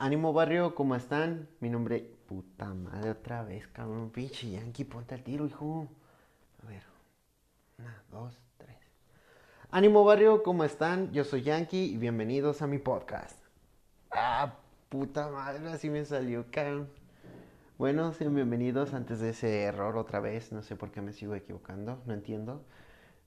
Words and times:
Ánimo 0.00 0.32
barrio, 0.32 0.76
¿cómo 0.76 0.94
están? 0.94 1.48
Mi 1.58 1.70
nombre... 1.70 2.14
Puta 2.28 2.72
madre, 2.72 3.10
otra 3.10 3.42
vez, 3.42 3.66
cabrón. 3.66 4.10
Pinche 4.10 4.48
Yankee, 4.48 4.84
ponte 4.84 5.16
al 5.16 5.24
tiro, 5.24 5.44
hijo. 5.44 5.88
A 6.62 6.68
ver. 6.68 6.84
Una, 7.78 8.00
dos, 8.08 8.38
tres. 8.58 8.76
Ánimo 9.72 10.04
barrio, 10.04 10.44
¿cómo 10.44 10.62
están? 10.62 11.10
Yo 11.10 11.24
soy 11.24 11.42
Yankee 11.42 11.86
y 11.86 11.96
bienvenidos 11.96 12.62
a 12.62 12.68
mi 12.68 12.78
podcast. 12.78 13.36
Ah, 14.12 14.54
puta 14.88 15.30
madre, 15.30 15.68
así 15.68 15.90
me 15.90 16.04
salió, 16.04 16.46
cabrón. 16.52 16.88
Bueno, 17.76 18.12
sean 18.12 18.36
bienvenidos 18.36 18.94
antes 18.94 19.18
de 19.18 19.30
ese 19.30 19.62
error 19.62 19.96
otra 19.96 20.20
vez. 20.20 20.52
No 20.52 20.62
sé 20.62 20.76
por 20.76 20.92
qué 20.92 21.00
me 21.00 21.12
sigo 21.12 21.34
equivocando, 21.34 22.00
no 22.06 22.14
entiendo. 22.14 22.64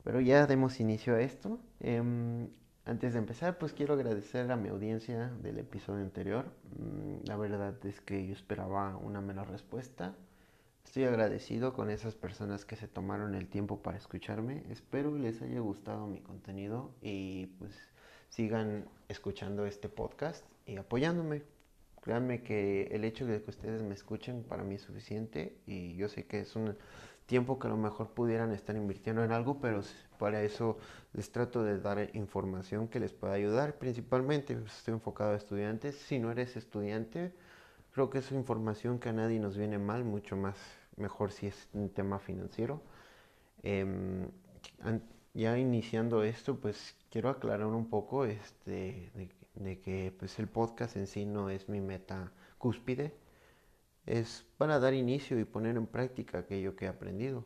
Pero 0.05 0.21
ya 0.21 0.47
demos 0.47 0.79
inicio 0.79 1.15
a 1.15 1.21
esto. 1.21 1.59
Em, 1.81 2.47
antes 2.85 3.13
de 3.13 3.19
empezar, 3.19 3.57
pues 3.57 3.73
quiero 3.73 3.93
agradecer 3.93 4.51
a 4.51 4.55
mi 4.55 4.69
audiencia 4.69 5.27
del 5.41 5.59
episodio 5.59 6.01
anterior. 6.03 6.45
Mm, 6.77 7.27
la 7.27 7.37
verdad 7.37 7.75
es 7.85 8.01
que 8.01 8.25
yo 8.25 8.33
esperaba 8.33 8.97
una 8.97 9.21
menor 9.21 9.49
respuesta. 9.49 10.15
Estoy 10.83 11.03
agradecido 11.03 11.73
con 11.73 11.91
esas 11.91 12.15
personas 12.15 12.65
que 12.65 12.75
se 12.75 12.87
tomaron 12.87 13.35
el 13.35 13.47
tiempo 13.47 13.81
para 13.83 13.97
escucharme. 13.97 14.63
Espero 14.69 15.15
les 15.15 15.41
haya 15.41 15.59
gustado 15.59 16.07
mi 16.07 16.21
contenido 16.21 16.91
y 17.01 17.47
pues 17.59 17.71
sigan 18.29 18.85
escuchando 19.09 19.65
este 19.65 19.87
podcast 19.87 20.43
y 20.65 20.77
apoyándome. 20.77 21.43
Créanme 22.01 22.41
que 22.41 22.89
el 22.91 23.03
hecho 23.03 23.27
de 23.27 23.43
que 23.43 23.51
ustedes 23.51 23.83
me 23.83 23.93
escuchen 23.93 24.43
para 24.43 24.63
mí 24.63 24.75
es 24.75 24.81
suficiente 24.81 25.55
y 25.67 25.95
yo 25.95 26.09
sé 26.09 26.25
que 26.25 26.39
es 26.39 26.55
un 26.55 26.75
tiempo 27.27 27.59
que 27.59 27.67
a 27.67 27.69
lo 27.69 27.77
mejor 27.77 28.09
pudieran 28.09 28.51
estar 28.51 28.75
invirtiendo 28.75 29.23
en 29.23 29.31
algo, 29.31 29.61
pero 29.61 29.81
para 30.21 30.43
eso 30.43 30.77
les 31.13 31.31
trato 31.31 31.63
de 31.63 31.79
dar 31.79 32.11
información 32.13 32.87
que 32.87 32.99
les 32.99 33.11
pueda 33.11 33.33
ayudar. 33.33 33.79
Principalmente 33.79 34.55
pues, 34.55 34.77
estoy 34.77 34.93
enfocado 34.93 35.31
a 35.31 35.35
estudiantes. 35.35 35.95
Si 35.95 36.19
no 36.19 36.29
eres 36.31 36.55
estudiante, 36.55 37.33
creo 37.91 38.11
que 38.11 38.19
es 38.19 38.31
información 38.31 38.99
que 38.99 39.09
a 39.09 39.13
nadie 39.13 39.39
nos 39.39 39.57
viene 39.57 39.79
mal, 39.79 40.03
mucho 40.03 40.37
más 40.37 40.57
mejor 40.95 41.31
si 41.31 41.47
es 41.47 41.67
un 41.73 41.89
tema 41.89 42.19
financiero. 42.19 42.83
Em, 43.63 44.29
ya 45.33 45.57
iniciando 45.57 46.23
esto, 46.23 46.59
pues 46.59 46.95
quiero 47.09 47.29
aclarar 47.29 47.65
un 47.65 47.89
poco 47.89 48.25
este, 48.25 49.09
de, 49.15 49.29
de 49.55 49.79
que 49.79 50.13
pues, 50.19 50.37
el 50.37 50.47
podcast 50.47 50.97
en 50.97 51.07
sí 51.07 51.25
no 51.25 51.49
es 51.49 51.67
mi 51.67 51.81
meta 51.81 52.31
cúspide 52.59 53.15
es 54.05 54.45
para 54.57 54.79
dar 54.79 54.93
inicio 54.93 55.39
y 55.39 55.45
poner 55.45 55.77
en 55.77 55.87
práctica 55.87 56.39
aquello 56.39 56.75
que 56.75 56.85
he 56.85 56.87
aprendido. 56.87 57.45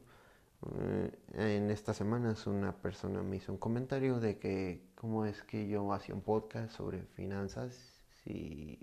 Eh, 0.79 1.11
en 1.33 1.69
estas 1.69 1.97
semanas 1.97 2.47
una 2.47 2.75
persona 2.81 3.21
me 3.23 3.37
hizo 3.37 3.51
un 3.51 3.57
comentario 3.57 4.19
de 4.19 4.37
que 4.37 4.81
cómo 4.95 5.25
es 5.25 5.43
que 5.43 5.67
yo 5.67 5.91
hacía 5.93 6.15
un 6.15 6.21
podcast 6.21 6.75
sobre 6.75 7.03
finanzas 7.03 7.91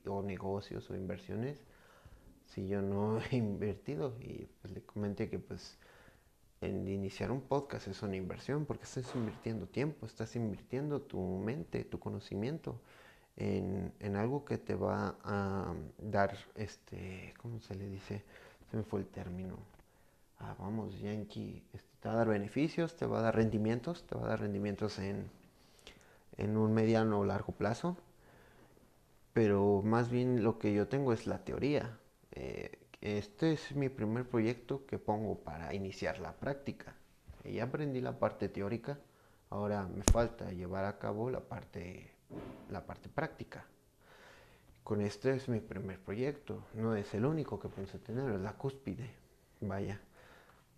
o 0.06 0.22
negocios 0.22 0.88
o 0.88 0.94
inversiones 0.94 1.58
si 2.46 2.68
yo 2.68 2.80
no 2.82 3.18
he 3.30 3.36
invertido 3.36 4.16
y 4.20 4.46
pues 4.60 4.72
le 4.72 4.82
comenté 4.82 5.28
que 5.28 5.38
pues 5.38 5.78
en 6.60 6.86
iniciar 6.86 7.32
un 7.32 7.40
podcast 7.40 7.88
es 7.88 8.02
una 8.02 8.16
inversión 8.16 8.66
porque 8.66 8.84
estás 8.84 9.12
invirtiendo 9.16 9.66
tiempo, 9.66 10.06
estás 10.06 10.36
invirtiendo 10.36 11.02
tu 11.02 11.20
mente, 11.20 11.84
tu 11.84 11.98
conocimiento 11.98 12.80
en, 13.36 14.16
algo 14.16 14.44
que 14.44 14.58
te 14.58 14.74
va 14.74 15.16
a 15.24 15.74
dar, 15.98 16.36
este, 16.54 17.34
¿cómo 17.38 17.60
se 17.60 17.74
le 17.74 17.88
dice? 17.88 18.22
Se 18.70 18.76
me 18.76 18.84
fue 18.84 19.00
el 19.00 19.06
término. 19.06 19.56
Ah, 20.42 20.56
vamos, 20.58 20.98
Yankee, 20.98 21.62
este, 21.72 21.88
te 22.00 22.08
va 22.08 22.14
a 22.14 22.16
dar 22.18 22.28
beneficios, 22.28 22.96
te 22.96 23.06
va 23.06 23.20
a 23.20 23.22
dar 23.22 23.36
rendimientos, 23.36 24.04
te 24.06 24.16
va 24.16 24.24
a 24.24 24.28
dar 24.30 24.40
rendimientos 24.40 24.98
en, 24.98 25.30
en 26.36 26.56
un 26.56 26.74
mediano 26.74 27.20
o 27.20 27.24
largo 27.24 27.52
plazo. 27.52 27.96
Pero 29.32 29.82
más 29.82 30.10
bien 30.10 30.42
lo 30.42 30.58
que 30.58 30.74
yo 30.74 30.88
tengo 30.88 31.12
es 31.12 31.26
la 31.26 31.44
teoría. 31.44 31.98
Eh, 32.32 32.78
este 33.00 33.52
es 33.52 33.74
mi 33.76 33.88
primer 33.88 34.28
proyecto 34.28 34.84
que 34.86 34.98
pongo 34.98 35.38
para 35.38 35.74
iniciar 35.74 36.18
la 36.18 36.32
práctica. 36.32 36.96
Ya 37.44 37.64
aprendí 37.64 38.00
la 38.00 38.18
parte 38.18 38.48
teórica, 38.48 38.98
ahora 39.50 39.86
me 39.86 40.02
falta 40.04 40.50
llevar 40.52 40.84
a 40.84 40.98
cabo 40.98 41.30
la 41.30 41.40
parte 41.40 42.12
la 42.70 42.84
parte 42.84 43.08
práctica. 43.08 43.64
Con 44.82 45.00
este 45.00 45.34
es 45.34 45.48
mi 45.48 45.60
primer 45.60 46.00
proyecto, 46.00 46.64
no 46.74 46.96
es 46.96 47.14
el 47.14 47.26
único 47.26 47.60
que 47.60 47.68
pienso 47.68 47.98
tener, 48.00 48.30
es 48.30 48.40
la 48.40 48.54
cúspide. 48.54 49.10
Vaya, 49.60 50.00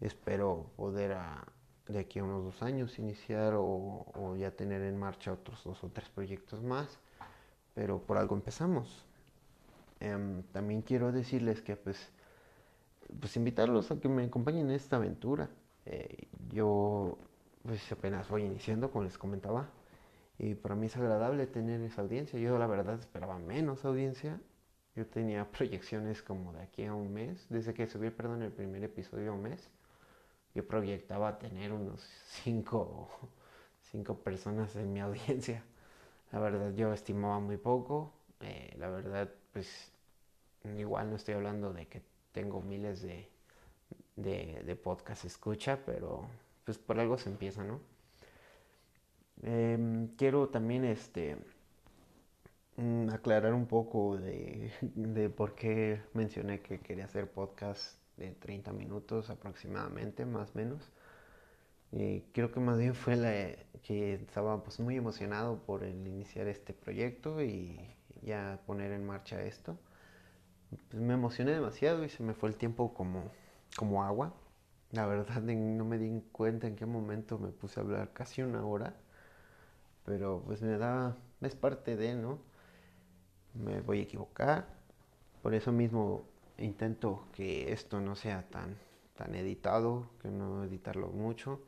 espero 0.07 0.71
poder 0.77 1.17
de 1.89 1.99
aquí 1.99 2.19
a 2.19 2.25
unos 2.25 2.45
dos 2.45 2.63
años 2.63 2.99
iniciar 2.99 3.55
o, 3.57 4.37
ya 4.39 4.51
tener 4.51 4.83
en 4.83 4.99
marcha 4.99 5.33
otros 5.33 5.63
dos 5.65 5.83
o 5.85 5.89
tres 5.89 6.09
proyectos 6.09 6.63
más, 6.63 6.99
pero 7.75 8.01
por 8.01 8.19
algo 8.19 8.35
empezamos. 8.35 9.05
Em, 10.01 10.43
también 10.53 10.83
quiero 10.83 11.13
decirles 11.13 11.63
que 11.63 11.77
pues, 11.77 12.11
pues 13.21 13.37
invitarlos 13.37 13.91
a 13.91 14.01
que 14.01 14.09
me 14.09 14.25
acompañen 14.25 14.71
en 14.71 14.77
esta 14.77 14.97
aventura. 14.97 15.49
Eh, 15.87 16.29
yo 16.51 17.19
pues 17.63 17.91
apenas 17.93 18.29
voy 18.29 18.45
iniciando, 18.45 18.91
como 18.91 19.05
les 19.05 19.17
comentaba, 19.17 19.69
y 20.39 20.55
para 20.55 20.75
mí 20.75 20.87
es 20.87 20.97
agradable 20.97 21.47
tener 21.47 21.81
esa 21.83 22.03
audiencia. 22.03 22.39
Yo 22.39 22.59
la 22.59 22.67
verdad 22.67 22.99
esperaba 22.99 23.39
menos 23.39 23.85
audiencia. 23.85 24.41
Yo 24.97 25.07
tenía 25.07 25.51
proyecciones 25.51 26.23
como 26.23 26.53
de 26.53 26.63
aquí 26.63 26.85
a 26.85 26.95
un 26.95 27.13
mes. 27.13 27.47
Desde 27.49 27.75
que 27.75 27.87
subí, 27.87 28.11
perdón, 28.11 28.43
el 28.43 28.53
primer 28.53 28.85
episodio 28.85 29.31
a 29.33 29.35
un 29.35 29.43
mes. 29.43 29.71
Yo 30.55 30.67
proyectaba 30.67 31.39
tener 31.39 31.73
unos 31.73 32.03
cinco, 32.27 33.11
cinco 33.83 34.17
personas 34.19 34.75
en 34.77 34.93
mi 34.93 35.01
audiencia. 35.01 35.65
La 36.33 36.41
verdad 36.41 36.75
yo 36.75 36.93
estimaba 36.93 37.41
muy 37.41 37.57
poco. 37.57 38.13
Eh, 38.41 38.75
la 38.79 38.91
verdad 38.91 39.31
pues 39.53 39.93
igual 40.79 41.11
no 41.11 41.17
estoy 41.17 41.35
hablando 41.35 41.73
de 41.73 41.87
que 41.87 42.03
tengo 42.33 42.63
miles 42.63 43.03
de, 43.03 43.29
de, 44.17 44.63
de 44.67 44.77
podcasts 44.77 45.25
escucha, 45.27 45.81
pero 45.87 46.27
pues 46.65 46.79
por 46.79 47.01
algo 47.01 47.19
se 47.19 47.31
empieza, 47.31 47.65
¿no? 47.65 47.81
Em, 49.43 50.09
quiero 50.17 50.49
también 50.49 50.85
este, 50.85 51.37
mm, 52.77 53.11
aclarar 53.11 53.53
un 53.55 53.67
poco 53.67 54.17
de, 54.17 54.71
por 55.37 55.55
qué 55.55 56.01
mencioné 56.15 56.61
que 56.61 56.79
quería 56.81 57.07
hacer 57.07 57.31
podcast 57.31 57.99
de 58.17 58.33
30 58.33 58.73
minutos 58.73 59.31
aproximadamente, 59.31 60.27
más 60.27 60.51
o 60.51 60.59
menos. 60.59 60.93
creo 62.33 62.51
que 62.53 62.61
más 62.61 62.79
bien 62.79 62.95
fue 62.95 63.17
la 63.17 63.33
que 63.83 64.15
estaba 64.15 64.63
pues, 64.63 64.81
muy 64.81 64.97
emocionado 64.97 65.59
por 65.65 65.85
el 65.85 66.07
iniciar 66.07 66.49
este 66.49 66.73
proyecto 66.75 67.43
y 67.43 67.79
ya 68.23 68.61
poner 68.67 68.93
en 68.93 69.07
marcha 69.07 69.43
esto. 69.43 69.79
Pues, 70.91 71.03
me 71.03 71.15
emocioné 71.15 71.53
demasiado 71.53 72.05
y 72.05 72.09
se 72.09 72.23
me 72.23 72.35
fue 72.35 72.49
el 72.49 72.57
tiempo 72.57 72.95
como, 72.95 73.31
como 73.77 74.05
agua. 74.05 74.35
La 74.93 75.07
verdad 75.07 75.43
no 75.43 75.85
me 75.85 75.99
di 75.99 76.23
cuenta 76.33 76.67
en 76.67 76.77
qué 76.77 76.87
momento 76.87 77.39
me 77.39 77.49
puse 77.51 77.81
a 77.81 77.83
hablar 77.83 78.13
casi 78.13 78.43
una 78.43 78.65
hora 78.65 78.95
pero 80.05 80.43
pues 80.47 80.63
me 80.63 80.77
da, 80.79 81.17
es 81.41 81.55
parte 81.55 81.97
de, 81.97 82.15
¿no? 82.15 82.39
Me 83.55 83.81
voy 83.81 84.01
a 84.01 84.03
equivocar, 84.03 84.67
por 85.43 85.55
eso 85.55 85.73
mismo 85.73 86.29
intento 86.59 87.27
que 87.33 87.73
esto 87.73 88.01
no 88.01 88.17
sea 88.17 88.49
tan, 88.51 88.77
tan 89.17 89.35
editado, 89.35 90.11
que 90.23 90.29
no 90.29 90.65
editarlo 90.65 91.09
mucho, 91.09 91.61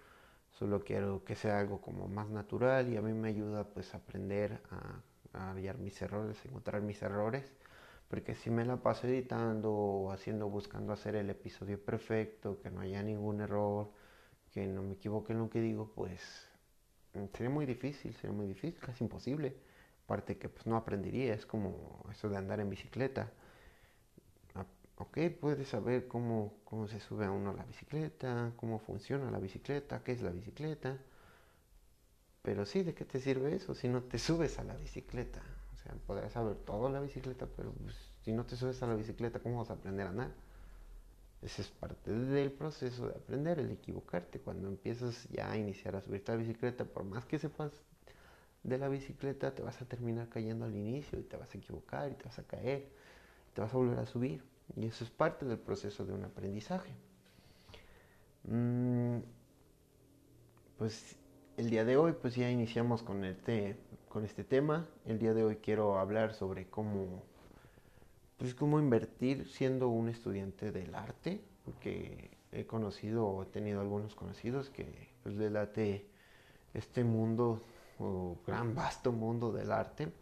solo 0.52 0.82
quiero 0.84 1.24
que 1.24 1.34
sea 1.36 1.58
algo 1.58 1.80
como 1.80 2.08
más 2.08 2.28
natural 2.28 2.88
y 2.92 2.96
a 2.96 3.02
mí 3.02 3.12
me 3.12 3.28
ayuda 3.28 3.64
pues 3.64 3.94
aprender 3.94 4.60
a, 4.70 5.02
a 5.38 5.52
hallar 5.52 5.78
mis 5.78 6.00
errores, 6.02 6.38
encontrar 6.44 6.82
mis 6.82 7.02
errores, 7.02 7.52
porque 8.08 8.34
si 8.34 8.50
me 8.50 8.64
la 8.64 8.76
paso 8.76 9.06
editando 9.06 10.10
haciendo, 10.12 10.48
buscando 10.48 10.92
hacer 10.92 11.16
el 11.16 11.30
episodio 11.30 11.82
perfecto, 11.82 12.60
que 12.62 12.70
no 12.70 12.80
haya 12.80 13.02
ningún 13.02 13.40
error, 13.40 13.90
que 14.52 14.66
no 14.66 14.82
me 14.82 14.94
equivoque 14.94 15.32
en 15.32 15.40
lo 15.40 15.50
que 15.50 15.60
digo, 15.60 15.90
pues 15.94 16.48
sería 17.32 17.50
muy 17.50 17.66
difícil, 17.66 18.14
sería 18.14 18.36
muy 18.36 18.46
difícil, 18.46 18.78
casi 18.80 19.04
imposible. 19.04 19.56
Aparte 20.04 20.38
que 20.38 20.48
pues 20.48 20.66
no 20.66 20.76
aprendería, 20.76 21.34
es 21.34 21.46
como 21.46 22.04
eso 22.12 22.28
de 22.28 22.36
andar 22.36 22.60
en 22.60 22.70
bicicleta. 22.70 23.32
Ok, 24.98 25.18
puedes 25.40 25.68
saber 25.68 26.08
cómo, 26.08 26.54
cómo 26.64 26.88
se 26.88 27.00
sube 27.00 27.26
a 27.26 27.30
uno 27.30 27.52
la 27.52 27.64
bicicleta, 27.64 28.52
cómo 28.56 28.78
funciona 28.78 29.30
la 29.30 29.38
bicicleta, 29.38 30.02
qué 30.02 30.12
es 30.12 30.22
la 30.22 30.30
bicicleta. 30.30 30.98
Pero 32.42 32.64
sí, 32.64 32.82
¿de 32.82 32.94
qué 32.94 33.04
te 33.04 33.20
sirve 33.20 33.54
eso 33.54 33.74
si 33.74 33.88
no 33.88 34.02
te 34.02 34.18
subes 34.18 34.58
a 34.58 34.64
la 34.64 34.74
bicicleta? 34.74 35.42
O 35.74 35.76
sea, 35.76 35.92
podrás 36.06 36.32
saber 36.32 36.56
todo 36.56 36.88
la 36.88 37.00
bicicleta, 37.00 37.46
pero 37.46 37.72
pues, 37.72 37.94
si 38.24 38.32
no 38.32 38.46
te 38.46 38.56
subes 38.56 38.82
a 38.82 38.86
la 38.86 38.94
bicicleta, 38.94 39.40
¿cómo 39.40 39.58
vas 39.58 39.70
a 39.70 39.74
aprender 39.74 40.06
a 40.06 40.10
andar? 40.10 40.30
Ese 41.42 41.62
es 41.62 41.68
parte 41.68 42.10
del 42.10 42.50
proceso 42.52 43.08
de 43.08 43.14
aprender, 43.16 43.58
el 43.58 43.70
equivocarte. 43.70 44.40
Cuando 44.40 44.68
empiezas 44.68 45.28
ya 45.28 45.50
a 45.50 45.58
iniciar 45.58 45.94
a 45.96 46.00
subirte 46.00 46.32
a 46.32 46.36
la 46.36 46.40
bicicleta, 46.40 46.84
por 46.86 47.04
más 47.04 47.26
que 47.26 47.38
sepas 47.38 47.72
de 48.62 48.78
la 48.78 48.88
bicicleta, 48.88 49.54
te 49.54 49.62
vas 49.62 49.80
a 49.82 49.84
terminar 49.84 50.28
cayendo 50.30 50.64
al 50.64 50.74
inicio 50.74 51.18
y 51.18 51.22
te 51.22 51.36
vas 51.36 51.54
a 51.54 51.58
equivocar 51.58 52.10
y 52.10 52.14
te 52.14 52.24
vas 52.24 52.38
a 52.38 52.44
caer, 52.44 52.88
te 53.54 53.60
vas 53.60 53.74
a 53.74 53.76
volver 53.76 53.98
a 53.98 54.06
subir. 54.06 54.55
Y 54.74 54.86
eso 54.86 55.04
es 55.04 55.10
parte 55.10 55.46
del 55.46 55.58
proceso 55.58 56.04
de 56.04 56.12
un 56.12 56.24
aprendizaje. 56.24 56.92
Mm, 58.44 59.18
pues 60.78 61.16
el 61.56 61.70
día 61.70 61.84
de 61.84 61.96
hoy 61.96 62.12
pues 62.12 62.34
ya 62.34 62.50
iniciamos 62.50 63.02
con, 63.02 63.24
este, 63.24 63.76
con 64.08 64.24
este 64.24 64.44
tema. 64.44 64.86
El 65.04 65.18
día 65.18 65.34
de 65.34 65.44
hoy 65.44 65.56
quiero 65.56 65.98
hablar 65.98 66.34
sobre 66.34 66.68
cómo 66.68 67.22
pues 68.36 68.54
cómo 68.54 68.78
invertir 68.78 69.48
siendo 69.48 69.88
un 69.88 70.08
estudiante 70.08 70.70
del 70.70 70.94
arte, 70.94 71.40
porque 71.64 72.30
he 72.52 72.66
conocido 72.66 73.26
o 73.26 73.42
he 73.42 73.46
tenido 73.46 73.80
algunos 73.80 74.14
conocidos 74.14 74.70
que 74.70 75.08
pues, 75.22 75.34
le 75.36 75.50
late 75.50 76.06
este 76.74 77.04
mundo 77.04 77.62
o 77.98 78.36
gran 78.46 78.74
vasto 78.74 79.12
mundo 79.12 79.52
del 79.52 79.72
arte. 79.72 80.12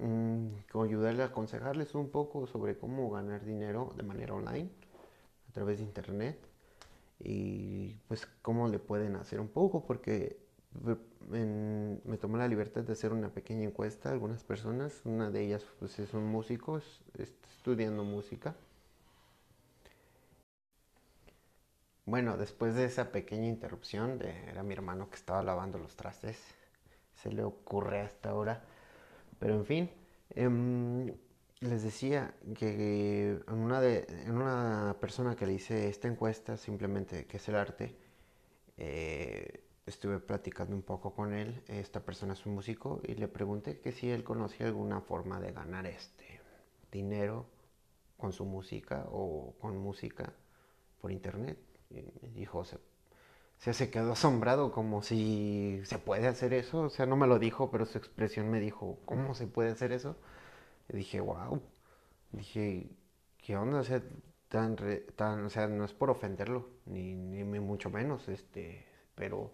Mm, 0.00 0.62
como 0.72 0.84
ayudarle 0.84 1.22
a 1.22 1.26
aconsejarles 1.26 1.94
un 1.94 2.08
poco 2.10 2.46
sobre 2.46 2.78
cómo 2.78 3.10
ganar 3.10 3.44
dinero 3.44 3.92
de 3.96 4.02
manera 4.02 4.34
online 4.34 4.70
a 5.50 5.52
través 5.52 5.78
de 5.78 5.84
internet 5.84 6.38
y 7.18 7.96
pues 8.08 8.26
cómo 8.40 8.68
le 8.68 8.78
pueden 8.78 9.16
hacer 9.16 9.40
un 9.40 9.48
poco 9.48 9.84
porque 9.84 10.38
me 12.06 12.16
tomé 12.16 12.38
la 12.38 12.48
libertad 12.48 12.82
de 12.82 12.92
hacer 12.94 13.12
una 13.12 13.28
pequeña 13.28 13.64
encuesta 13.64 14.08
a 14.08 14.12
algunas 14.12 14.42
personas 14.42 15.02
una 15.04 15.30
de 15.30 15.44
ellas 15.44 15.66
pues 15.78 15.98
es 15.98 16.14
un 16.14 16.24
músico 16.26 16.78
está 17.18 17.48
estudiando 17.58 18.02
música. 18.02 18.54
Bueno 22.06 22.38
después 22.38 22.74
de 22.74 22.86
esa 22.86 23.12
pequeña 23.12 23.48
interrupción 23.48 24.22
era 24.22 24.62
mi 24.62 24.72
hermano 24.72 25.10
que 25.10 25.16
estaba 25.16 25.42
lavando 25.42 25.78
los 25.78 25.94
trastes 25.96 26.38
se 27.22 27.30
le 27.32 27.44
ocurre 27.44 28.00
hasta 28.00 28.30
ahora 28.30 28.64
pero 29.40 29.54
en 29.54 29.64
fin 29.64 29.90
em, 30.30 31.12
les 31.60 31.82
decía 31.82 32.34
que 32.54 33.40
en 33.48 33.58
una, 33.58 33.80
de, 33.80 34.06
en 34.24 34.36
una 34.36 34.96
persona 35.00 35.34
que 35.36 35.46
le 35.46 35.54
hice 35.54 35.88
esta 35.88 36.08
encuesta, 36.08 36.56
simplemente 36.56 37.26
que 37.26 37.38
es 37.38 37.48
el 37.48 37.56
arte, 37.56 37.96
eh, 38.76 39.64
estuve 39.86 40.20
platicando 40.20 40.74
un 40.74 40.82
poco 40.82 41.14
con 41.14 41.34
él. 41.34 41.62
Esta 41.68 42.00
persona 42.00 42.34
es 42.34 42.46
un 42.46 42.54
músico 42.54 43.00
y 43.06 43.14
le 43.14 43.28
pregunté 43.28 43.80
que 43.80 43.92
si 43.92 44.10
él 44.10 44.24
conocía 44.24 44.66
alguna 44.66 45.00
forma 45.00 45.40
de 45.40 45.52
ganar 45.52 45.86
este 45.86 46.40
dinero 46.92 47.46
con 48.16 48.32
su 48.32 48.44
música 48.44 49.06
o 49.10 49.54
con 49.60 49.76
música 49.78 50.32
por 51.00 51.12
internet. 51.12 51.58
Y 51.90 52.28
dijo, 52.28 52.64
se, 52.64 52.78
se 53.74 53.90
quedó 53.90 54.12
asombrado 54.12 54.72
como 54.72 55.02
si 55.02 55.80
se 55.84 55.98
puede 55.98 56.28
hacer 56.28 56.52
eso. 56.54 56.82
O 56.82 56.90
sea, 56.90 57.06
no 57.06 57.16
me 57.16 57.26
lo 57.26 57.38
dijo, 57.38 57.70
pero 57.70 57.86
su 57.86 57.98
expresión 57.98 58.50
me 58.50 58.60
dijo, 58.60 58.98
¿cómo 59.04 59.34
se 59.34 59.46
puede 59.46 59.70
hacer 59.70 59.92
eso? 59.92 60.16
dije, 60.88 61.20
wow. 61.20 61.62
Dije, 62.32 62.90
¿qué 63.38 63.56
onda? 63.56 63.80
O 63.80 63.84
sea, 63.84 64.02
tan, 64.48 64.76
tan, 65.16 65.46
o 65.46 65.50
sea, 65.50 65.68
no 65.68 65.84
es 65.84 65.92
por 65.94 66.10
ofenderlo, 66.10 66.68
ni, 66.86 67.14
ni 67.14 67.60
mucho 67.60 67.90
menos, 67.90 68.28
este, 68.28 68.86
pero 69.16 69.52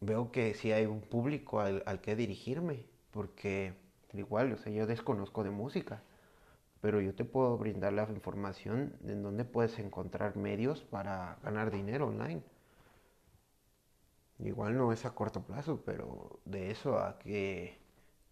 veo 0.00 0.30
que 0.32 0.52
sí 0.54 0.70
hay 0.72 0.84
un 0.86 1.00
público 1.00 1.60
al, 1.60 1.82
al 1.86 2.00
que 2.02 2.14
dirigirme, 2.16 2.84
porque 3.10 3.74
igual, 4.12 4.52
o 4.52 4.56
sea, 4.58 4.72
yo 4.72 4.86
desconozco 4.86 5.44
de 5.44 5.50
música, 5.50 6.02
pero 6.80 7.00
yo 7.00 7.14
te 7.14 7.24
puedo 7.24 7.58
brindar 7.58 7.92
la 7.94 8.04
información 8.10 8.94
en 9.06 9.22
donde 9.22 9.44
puedes 9.44 9.78
encontrar 9.78 10.36
medios 10.36 10.82
para 10.82 11.38
ganar 11.44 11.70
dinero 11.72 12.08
online. 12.08 12.42
Igual 14.44 14.76
no 14.76 14.92
es 14.92 15.04
a 15.04 15.14
corto 15.14 15.42
plazo, 15.42 15.82
pero 15.84 16.40
de 16.44 16.70
eso 16.70 16.98
a 16.98 17.18
que 17.18 17.78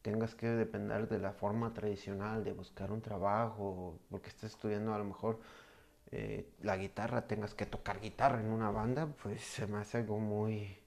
tengas 0.02 0.34
que 0.34 0.48
depender 0.48 1.08
de 1.08 1.18
la 1.18 1.32
forma 1.32 1.72
tradicional 1.74 2.44
de 2.44 2.52
buscar 2.52 2.90
un 2.92 3.00
trabajo, 3.02 3.98
porque 4.10 4.28
estés 4.30 4.52
estudiando 4.52 4.94
a 4.94 4.98
lo 4.98 5.04
mejor 5.04 5.40
eh, 6.12 6.48
la 6.62 6.76
guitarra, 6.76 7.26
tengas 7.28 7.54
que 7.54 7.66
tocar 7.66 8.00
guitarra 8.00 8.40
en 8.40 8.48
una 8.52 8.70
banda, 8.70 9.08
pues 9.22 9.42
se 9.42 9.66
me 9.66 9.78
hace 9.78 9.98
algo 9.98 10.18
muy 10.20 10.78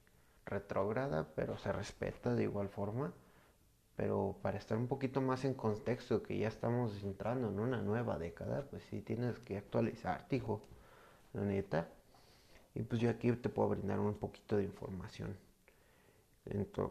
retrógrada, 0.46 1.28
pero 1.36 1.58
se 1.58 1.72
respeta 1.72 2.34
de 2.34 2.44
igual 2.44 2.68
forma. 2.68 3.14
Pero 3.96 4.36
para 4.42 4.58
estar 4.58 4.76
un 4.78 4.88
poquito 4.88 5.20
más 5.20 5.44
en 5.44 5.54
contexto, 5.54 6.22
que 6.22 6.38
ya 6.38 6.48
estamos 6.48 7.02
entrando 7.04 7.48
en 7.48 7.60
una 7.60 7.80
nueva 7.82 8.18
década, 8.18 8.66
pues 8.70 8.82
sí 8.90 9.00
tienes 9.02 9.38
que 9.40 9.56
actualizarte, 9.58 10.36
hijo, 10.36 10.62
la 11.34 11.42
neta. 11.44 11.88
Y 12.74 12.82
pues 12.82 13.00
yo 13.00 13.10
aquí 13.10 13.32
te 13.32 13.48
puedo 13.48 13.70
brindar 13.70 14.00
un 14.00 14.14
poquito 14.14 14.56
de 14.56 14.64
información 14.64 15.36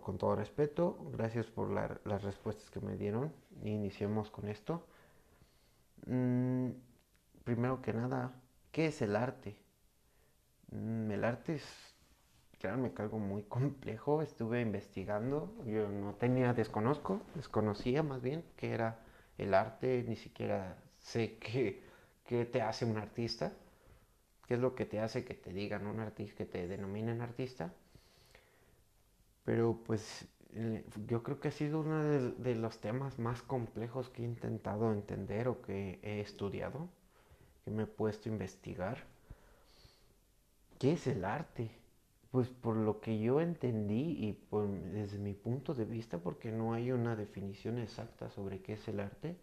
con 0.02 0.18
todo 0.18 0.36
respeto, 0.36 0.98
gracias 1.12 1.46
por 1.48 1.70
las 1.70 2.24
respuestas 2.24 2.70
que 2.72 2.80
me 2.80 2.98
dieron. 2.98 3.32
Iniciemos 3.64 4.32
con 4.32 4.48
esto. 4.48 4.86
Mm, 6.08 6.70
primero 7.44 7.82
que 7.82 7.94
nada, 7.94 8.34
¿qué 8.72 8.88
es 8.88 9.02
el 9.02 9.16
arte? 9.16 9.56
Mm, 10.72 11.12
el 11.12 11.24
arte 11.24 11.56
es, 11.56 11.96
créanme 12.60 12.94
que 12.94 13.02
algo 13.04 13.20
muy 13.20 13.44
complejo. 13.58 14.22
Estuve 14.22 14.62
investigando, 14.62 15.54
yo 15.66 15.88
no 15.90 16.16
tenía, 16.16 16.54
desconozco, 16.54 17.22
desconocía 17.36 18.02
más 18.04 18.22
bien 18.22 18.44
qué 18.58 18.72
era 18.74 19.00
el 19.38 19.54
arte, 19.54 20.04
ni 20.08 20.16
siquiera 20.16 20.78
sé 21.00 21.38
qué, 21.38 21.84
qué 22.26 22.46
te 22.46 22.62
hace 22.62 22.86
un 22.86 22.98
artista, 22.98 23.54
qué 24.48 24.56
es 24.56 24.60
lo 24.60 24.76
que 24.76 24.86
te 24.86 25.00
hace 25.00 25.26
que 25.26 25.34
te 25.34 25.54
digan 25.54 25.88
un 25.88 26.00
artista, 26.00 26.36
que 26.38 26.46
te 26.46 26.68
denominen 26.68 27.22
artista 27.22 27.74
pero 29.44 29.80
pues 29.86 30.28
eh, 30.54 30.86
yo 31.08 31.24
creo 31.24 31.40
que 31.40 31.50
ha 31.50 31.52
sido 31.52 31.82
uno 31.82 32.02
de, 32.04 32.56
los 32.56 32.80
temas 32.80 33.20
más 33.20 33.42
complejos 33.42 34.10
que 34.10 34.24
he 34.24 34.26
intentado 34.26 34.92
entender 34.92 35.48
o 35.48 35.62
que 35.62 36.00
he 36.02 36.22
estudiado, 36.22 36.90
que 37.64 37.72
me 37.72 37.84
he 37.84 37.88
puesto 37.88 38.30
a 38.30 38.32
investigar. 38.32 39.04
¿Qué 40.80 40.94
es 40.94 41.08
el 41.08 41.26
arte? 41.26 41.72
Pues 42.32 42.50
por 42.50 42.76
lo 42.76 43.00
que 43.00 43.20
yo 43.20 43.42
entendí 43.42 44.18
y 44.20 44.40
desde 44.92 45.18
mi 45.20 45.34
punto 45.34 45.74
de 45.74 45.86
vista, 45.86 46.18
porque 46.18 46.52
no 46.52 46.74
hay 46.74 46.92
una 46.92 47.16
definición 47.16 47.78
exacta 47.78 48.30
sobre 48.30 48.62
qué 48.62 48.74
es 48.74 48.88
el 48.88 49.00
arte, 49.00 49.36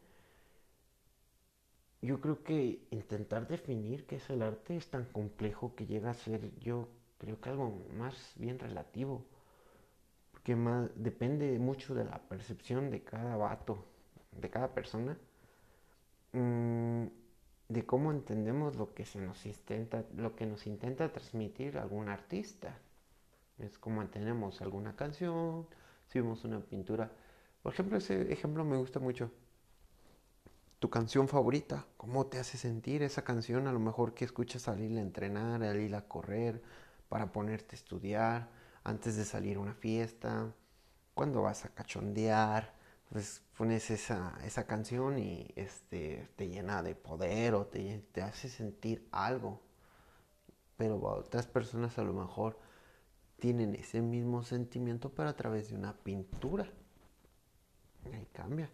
yo 2.02 2.20
creo 2.20 2.42
que 2.42 2.86
intentar 2.90 3.46
definir 3.46 4.06
qué 4.06 4.16
es 4.16 4.30
el 4.30 4.42
arte 4.42 4.76
es 4.76 4.88
tan 4.88 5.04
complejo 5.06 5.74
que 5.74 5.86
llega 5.86 6.10
a 6.10 6.14
ser, 6.14 6.50
yo 6.60 6.88
creo 7.18 7.40
que 7.40 7.50
algo 7.50 7.86
más 7.96 8.32
bien 8.36 8.58
relativo 8.58 9.24
que 10.44 10.56
más 10.56 10.90
depende 10.94 11.58
mucho 11.58 11.94
de 11.94 12.04
la 12.04 12.18
percepción 12.18 12.90
de 12.90 13.02
cada 13.02 13.36
vato, 13.36 13.84
de 14.32 14.48
cada 14.50 14.74
persona, 14.74 15.18
mm, 16.32 17.06
de 17.68 17.86
cómo 17.86 18.10
entendemos 18.10 18.76
lo 18.76 18.94
que 18.94 19.04
se 19.04 19.20
nos 19.20 19.44
intenta, 19.46 20.04
lo 20.16 20.34
que 20.34 20.46
nos 20.46 20.66
intenta 20.66 21.12
transmitir 21.12 21.78
algún 21.78 22.08
artista. 22.08 22.78
Es 23.58 23.78
como 23.78 24.02
entendemos 24.02 24.60
alguna 24.62 24.96
canción, 24.96 25.66
si 26.08 26.20
vemos 26.20 26.44
una 26.44 26.60
pintura. 26.60 27.10
Por 27.62 27.72
ejemplo, 27.74 27.98
ese 27.98 28.32
ejemplo 28.32 28.64
me 28.64 28.76
gusta 28.76 28.98
mucho. 29.00 29.30
Tu 30.80 30.88
canción 30.88 31.28
favorita, 31.28 31.86
¿cómo 31.98 32.28
te 32.28 32.38
hace 32.38 32.56
sentir 32.56 33.02
esa 33.02 33.22
canción? 33.22 33.66
A 33.66 33.72
lo 33.72 33.78
mejor 33.78 34.14
que 34.14 34.24
escuchas 34.24 34.66
al 34.66 34.80
ir 34.80 34.96
a 34.96 35.02
entrenar, 35.02 35.62
al 35.62 35.78
ir 35.78 35.94
a 35.94 36.08
correr, 36.08 36.62
para 37.10 37.32
ponerte 37.32 37.76
a 37.76 37.78
estudiar 37.78 38.48
antes 38.82 39.14
de 39.16 39.26
salir 39.26 39.58
a 39.58 39.60
una 39.60 39.74
fiesta, 39.74 40.54
cuando 41.12 41.42
vas 41.42 41.66
a 41.66 41.74
cachondear, 41.74 42.74
pues 43.10 43.42
pones 43.58 43.90
esa, 43.90 44.38
esa 44.42 44.66
canción 44.66 45.18
y 45.18 45.52
este, 45.54 46.30
te 46.36 46.48
llena 46.48 46.82
de 46.82 46.94
poder 46.94 47.54
o 47.56 47.66
te, 47.66 47.98
te 48.12 48.22
hace 48.22 48.48
sentir 48.48 49.06
algo. 49.12 49.60
Pero 50.78 50.98
otras 50.98 51.46
personas 51.46 51.98
a 51.98 52.04
lo 52.04 52.14
mejor 52.14 52.58
tienen 53.38 53.74
ese 53.74 54.00
mismo 54.00 54.42
sentimiento, 54.44 55.10
pero 55.10 55.28
a 55.28 55.36
través 55.36 55.68
de 55.68 55.76
una 55.76 55.92
pintura. 55.92 56.66
Ahí 58.14 58.26
cambia. 58.32 58.70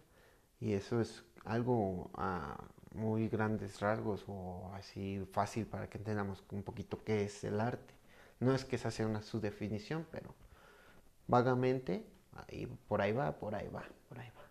Y 0.59 0.73
eso 0.73 1.01
es 1.01 1.23
algo 1.45 2.09
a 2.15 2.57
muy 2.93 3.27
grandes 3.29 3.79
rasgos 3.79 4.25
o 4.27 4.71
así 4.73 5.25
fácil 5.31 5.65
para 5.67 5.89
que 5.89 5.97
entendamos 5.97 6.43
un 6.51 6.63
poquito 6.63 7.03
qué 7.03 7.23
es 7.25 7.43
el 7.43 7.59
arte. 7.59 7.93
No 8.39 8.53
es 8.53 8.65
que 8.65 8.75
esa 8.77 8.91
sea 8.91 9.07
una 9.07 9.21
su 9.21 9.39
definición, 9.39 10.05
pero 10.11 10.33
vagamente, 11.27 12.05
ahí, 12.33 12.67
por 12.87 13.01
ahí 13.01 13.11
va, 13.13 13.37
por 13.39 13.55
ahí 13.55 13.67
va, 13.69 13.83
por 14.09 14.19
ahí 14.19 14.29
va. 14.37 14.43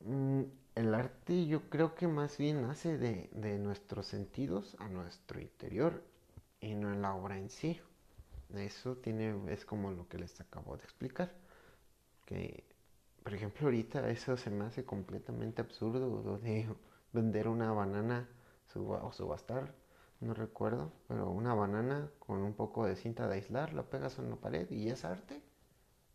Mm, 0.00 0.42
el 0.74 0.94
arte 0.94 1.46
yo 1.46 1.68
creo 1.70 1.94
que 1.94 2.06
más 2.08 2.36
bien 2.38 2.62
nace 2.62 2.98
de, 2.98 3.30
de 3.32 3.58
nuestros 3.58 4.06
sentidos 4.06 4.76
a 4.80 4.88
nuestro 4.88 5.40
interior 5.40 6.02
y 6.60 6.74
no 6.74 6.92
en 6.92 7.02
la 7.02 7.14
obra 7.14 7.38
en 7.38 7.50
sí. 7.50 7.80
Eso 8.54 8.96
tiene, 8.96 9.34
es 9.52 9.64
como 9.64 9.90
lo 9.92 10.08
que 10.08 10.18
les 10.18 10.40
acabo 10.40 10.76
de 10.76 10.84
explicar. 10.84 11.32
Que, 12.26 12.64
por 13.22 13.34
ejemplo, 13.34 13.66
ahorita 13.66 14.08
eso 14.10 14.36
se 14.36 14.50
me 14.50 14.64
hace 14.64 14.84
completamente 14.84 15.62
absurdo 15.62 16.38
de 16.38 16.66
vender 17.12 17.48
una 17.48 17.72
banana 17.72 18.28
o 18.74 19.12
subastar 19.12 19.74
no 20.22 20.34
recuerdo, 20.34 20.92
pero 21.08 21.30
una 21.30 21.52
banana 21.54 22.08
con 22.20 22.42
un 22.42 22.54
poco 22.54 22.86
de 22.86 22.94
cinta 22.96 23.26
de 23.26 23.34
aislar, 23.34 23.72
la 23.74 23.82
pegas 23.90 24.18
en 24.18 24.30
la 24.30 24.36
pared 24.36 24.70
y 24.70 24.88
es 24.88 25.04
arte. 25.04 25.42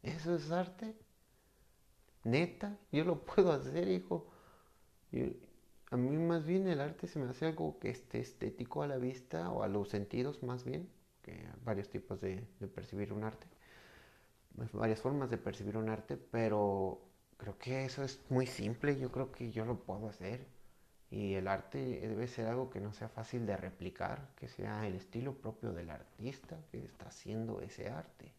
Eso 0.01 0.35
es 0.35 0.49
arte. 0.49 0.95
Neta, 2.23 2.77
yo 2.91 3.03
lo 3.03 3.25
puedo 3.25 3.51
hacer, 3.51 3.89
hijo. 3.89 4.27
a 5.91 5.97
mí 5.97 6.17
más 6.17 6.45
bien 6.45 6.67
el 6.67 6.79
arte 6.79 7.07
se 7.07 7.19
me 7.19 7.29
hace 7.29 7.47
algo 7.47 7.79
que 7.79 7.89
esté 7.89 8.19
estético 8.19 8.81
a 8.81 8.87
la 8.87 8.97
vista 8.97 9.51
o 9.51 9.63
a 9.63 9.67
los 9.67 9.89
sentidos 9.89 10.41
más 10.41 10.63
bien, 10.63 10.89
que 11.21 11.45
varios 11.63 11.89
tipos 11.89 12.21
de 12.21 12.47
percibir 12.73 13.11
un 13.11 13.25
arte, 13.25 13.47
varias 14.73 15.01
formas 15.01 15.29
de 15.29 15.37
percibir 15.37 15.77
un 15.77 15.89
arte, 15.89 16.17
pero 16.17 16.99
creo 17.37 17.57
que 17.57 17.85
eso 17.85 18.03
es 18.03 18.19
muy 18.29 18.47
simple, 18.47 18.97
yo 18.97 19.11
creo 19.11 19.31
que 19.31 19.51
yo 19.51 19.65
lo 19.65 19.79
puedo 19.79 20.09
hacer. 20.09 20.45
Y 21.09 21.35
el 21.35 21.47
arte 21.47 21.77
debe 21.77 22.27
ser 22.27 22.47
algo 22.47 22.69
que 22.69 22.81
no 22.81 22.91
sea 22.91 23.07
fácil 23.07 23.45
de 23.45 23.55
replicar, 23.55 24.29
que 24.35 24.49
sea 24.49 24.85
el 24.85 24.95
estilo 24.95 25.33
propio 25.33 25.71
del 25.71 25.89
artista 25.89 26.57
que 26.69 26.83
está 26.83 27.07
haciendo 27.07 27.61
ese 27.61 27.89
arte. 27.89 28.33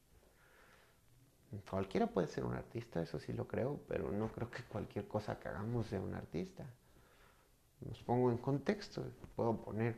Cualquiera 1.70 2.08
puede 2.08 2.28
ser 2.28 2.44
un 2.44 2.54
artista, 2.54 3.00
eso 3.00 3.18
sí 3.18 3.32
lo 3.32 3.48
creo, 3.48 3.80
pero 3.88 4.12
no 4.12 4.30
creo 4.30 4.50
que 4.50 4.62
cualquier 4.64 5.08
cosa 5.08 5.38
que 5.38 5.48
hagamos 5.48 5.86
sea 5.86 6.00
un 6.00 6.14
artista. 6.14 6.66
Nos 7.80 8.02
pongo 8.02 8.30
en 8.30 8.36
contexto, 8.36 9.02
puedo 9.34 9.56
poner 9.62 9.96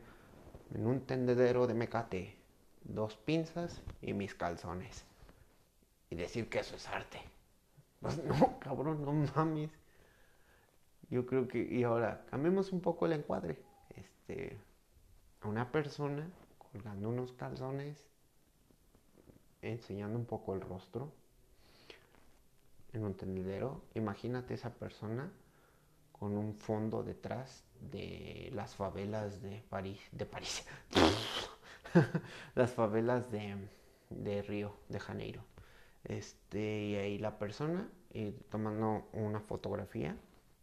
en 0.73 0.87
un 0.87 1.01
tendedero 1.01 1.67
de 1.67 1.73
mecate 1.73 2.37
dos 2.85 3.17
pinzas 3.17 3.81
y 4.01 4.13
mis 4.13 4.33
calzones 4.33 5.10
y 6.11 6.15
decir 6.15 6.49
que 6.49 6.59
eso 6.59 6.75
es 6.75 6.87
arte. 6.87 7.19
Pues 7.99 8.23
no, 8.23 8.59
cabrón, 8.59 9.03
no 9.03 9.13
mames. 9.35 9.71
Yo 11.09 11.25
creo 11.25 11.47
que, 11.47 11.59
y 11.59 11.83
ahora, 11.83 12.25
cambiemos 12.29 12.71
un 12.71 12.81
poco 12.81 13.05
el 13.05 13.13
encuadre. 13.13 13.57
Este, 13.95 14.57
una 15.43 15.71
persona 15.71 16.29
colgando 16.57 17.09
unos 17.09 17.31
calzones, 17.33 18.05
enseñando 19.61 20.17
un 20.17 20.25
poco 20.25 20.53
el 20.53 20.61
rostro 20.61 21.11
en 22.93 23.03
un 23.03 23.15
tendedero. 23.15 23.81
Imagínate 23.95 24.53
esa 24.53 24.73
persona 24.73 25.31
con 26.11 26.37
un 26.37 26.55
fondo 26.55 27.03
detrás 27.03 27.63
de 27.91 28.49
las 28.53 28.75
favelas 28.75 29.41
de 29.41 29.63
París, 29.69 29.99
de 30.11 30.25
París, 30.25 30.65
las 32.55 32.71
favelas 32.71 33.31
de, 33.31 33.55
de 34.09 34.41
Río 34.43 34.75
de 34.87 34.99
Janeiro. 34.99 35.50
Este, 36.03 36.83
y 36.85 36.95
ahí 36.95 37.17
la 37.17 37.37
persona 37.37 37.89
eh, 38.13 38.35
tomando 38.49 39.07
una 39.13 39.39
fotografía 39.39 40.17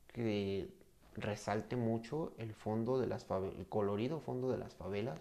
que 0.09 0.69
resalte 1.15 1.77
mucho 1.77 2.33
el 2.39 2.55
fondo 2.55 2.99
de 3.01 3.07
las 3.07 3.27
el 3.31 3.67
colorido 3.69 4.21
fondo 4.21 4.51
de 4.51 4.59
las 4.59 4.75
favelas, 4.75 5.21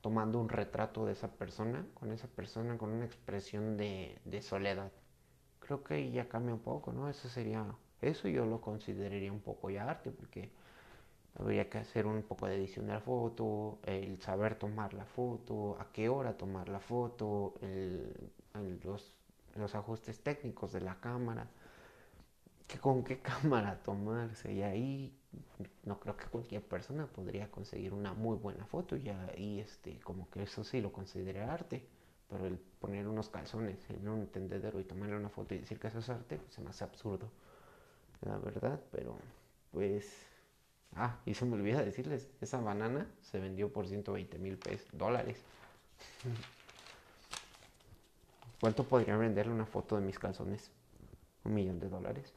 tomando 0.00 0.38
un 0.38 0.48
retrato 0.48 1.06
de 1.06 1.12
esa 1.12 1.28
persona, 1.32 1.86
con 1.94 2.12
esa 2.12 2.28
persona 2.28 2.76
con 2.78 2.90
una 2.90 3.04
expresión 3.04 3.76
de, 3.76 4.18
soledad. 4.42 4.92
Creo 5.60 5.82
que 5.82 6.10
ya 6.10 6.28
cambia 6.28 6.54
un 6.54 6.60
poco, 6.60 6.92
¿no? 6.92 7.08
Eso 7.08 7.28
sería, 7.28 7.64
eso 8.02 8.28
yo 8.28 8.44
lo 8.46 8.60
consideraría 8.60 9.32
un 9.32 9.40
poco 9.40 9.70
ya 9.70 9.88
arte, 9.88 10.10
porque 10.10 10.50
habría 11.38 11.68
que 11.70 11.78
hacer 11.78 12.06
un 12.06 12.22
poco 12.22 12.46
de 12.46 12.56
edición 12.56 12.86
de 12.86 12.94
la 12.94 13.00
foto, 13.00 13.78
el 13.84 14.20
saber 14.20 14.56
tomar 14.56 14.94
la 14.94 15.06
foto, 15.06 15.76
a 15.80 15.90
qué 15.92 16.08
hora 16.08 16.36
tomar 16.36 16.68
la 16.68 16.80
foto, 16.80 17.54
los, 18.84 19.13
los 19.56 19.74
ajustes 19.74 20.20
técnicos 20.20 20.72
de 20.72 20.80
la 20.80 21.00
cámara. 21.00 21.48
Que 22.66 22.78
con 22.78 23.04
qué 23.04 23.18
cámara 23.22 23.82
tomarse 23.82 24.52
y 24.52 24.62
ahí 24.62 25.16
no 25.84 25.98
creo 26.00 26.16
que 26.16 26.26
cualquier 26.26 26.62
persona 26.62 27.06
podría 27.06 27.50
conseguir 27.50 27.92
una 27.92 28.14
muy 28.14 28.36
buena 28.36 28.66
foto. 28.66 28.96
Y 28.96 29.08
ahí 29.08 29.60
este 29.60 29.98
como 30.00 30.30
que 30.30 30.42
eso 30.42 30.64
sí 30.64 30.80
lo 30.80 30.92
considera 30.92 31.52
arte. 31.52 31.86
Pero 32.28 32.46
el 32.46 32.58
poner 32.58 33.06
unos 33.06 33.28
calzones 33.28 33.78
en 33.90 34.08
un 34.08 34.26
tendedero 34.28 34.80
y 34.80 34.84
tomarle 34.84 35.16
una 35.16 35.28
foto 35.28 35.54
y 35.54 35.58
decir 35.58 35.78
que 35.78 35.88
eso 35.88 35.98
es 35.98 36.08
arte 36.08 36.38
pues 36.38 36.54
se 36.54 36.62
me 36.62 36.70
hace 36.70 36.84
absurdo 36.84 37.30
la 38.22 38.38
verdad. 38.38 38.80
Pero 38.90 39.16
pues 39.70 40.26
ah 40.96 41.20
y 41.26 41.34
se 41.34 41.44
me 41.44 41.54
olvida 41.54 41.82
decirles 41.82 42.30
esa 42.40 42.60
banana 42.60 43.06
se 43.20 43.40
vendió 43.40 43.72
por 43.72 43.86
120 43.86 44.38
mil 44.38 44.56
pesos 44.58 44.88
dólares 44.92 45.44
¿cuánto 48.64 48.84
podría 48.84 49.14
venderle 49.18 49.52
una 49.52 49.66
foto 49.66 49.96
de 49.96 50.06
mis 50.06 50.18
calzones? 50.18 50.72
un 51.44 51.52
millón 51.52 51.78
de 51.80 51.90
dólares 51.90 52.32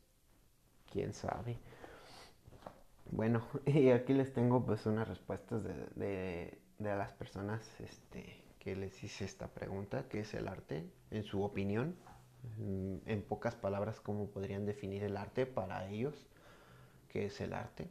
quién 0.91 1.13
sabe. 1.13 1.57
Bueno, 3.11 3.47
y 3.65 3.91
aquí 3.91 4.13
les 4.13 4.33
tengo 4.33 4.65
pues 4.65 4.85
unas 4.85 5.07
respuestas 5.07 5.63
de, 5.63 6.59
las 6.79 7.13
personas 7.13 7.61
este, 7.79 8.43
que 8.59 8.75
les 8.75 9.01
hice 9.05 9.23
esta 9.23 9.47
pregunta, 9.47 10.09
¿qué 10.09 10.19
es 10.19 10.33
el 10.33 10.49
arte? 10.49 10.91
En 11.11 11.23
su 11.23 11.43
opinión, 11.43 11.95
en, 13.05 13.21
pocas 13.21 13.55
palabras, 13.55 14.01
¿cómo 14.01 14.27
podrían 14.27 14.65
definir 14.65 15.05
el 15.05 15.15
arte 15.15 15.45
para 15.45 15.87
ellos? 15.87 16.27
¿Qué 17.07 17.27
es 17.27 17.39
el 17.39 17.53
arte? 17.53 17.89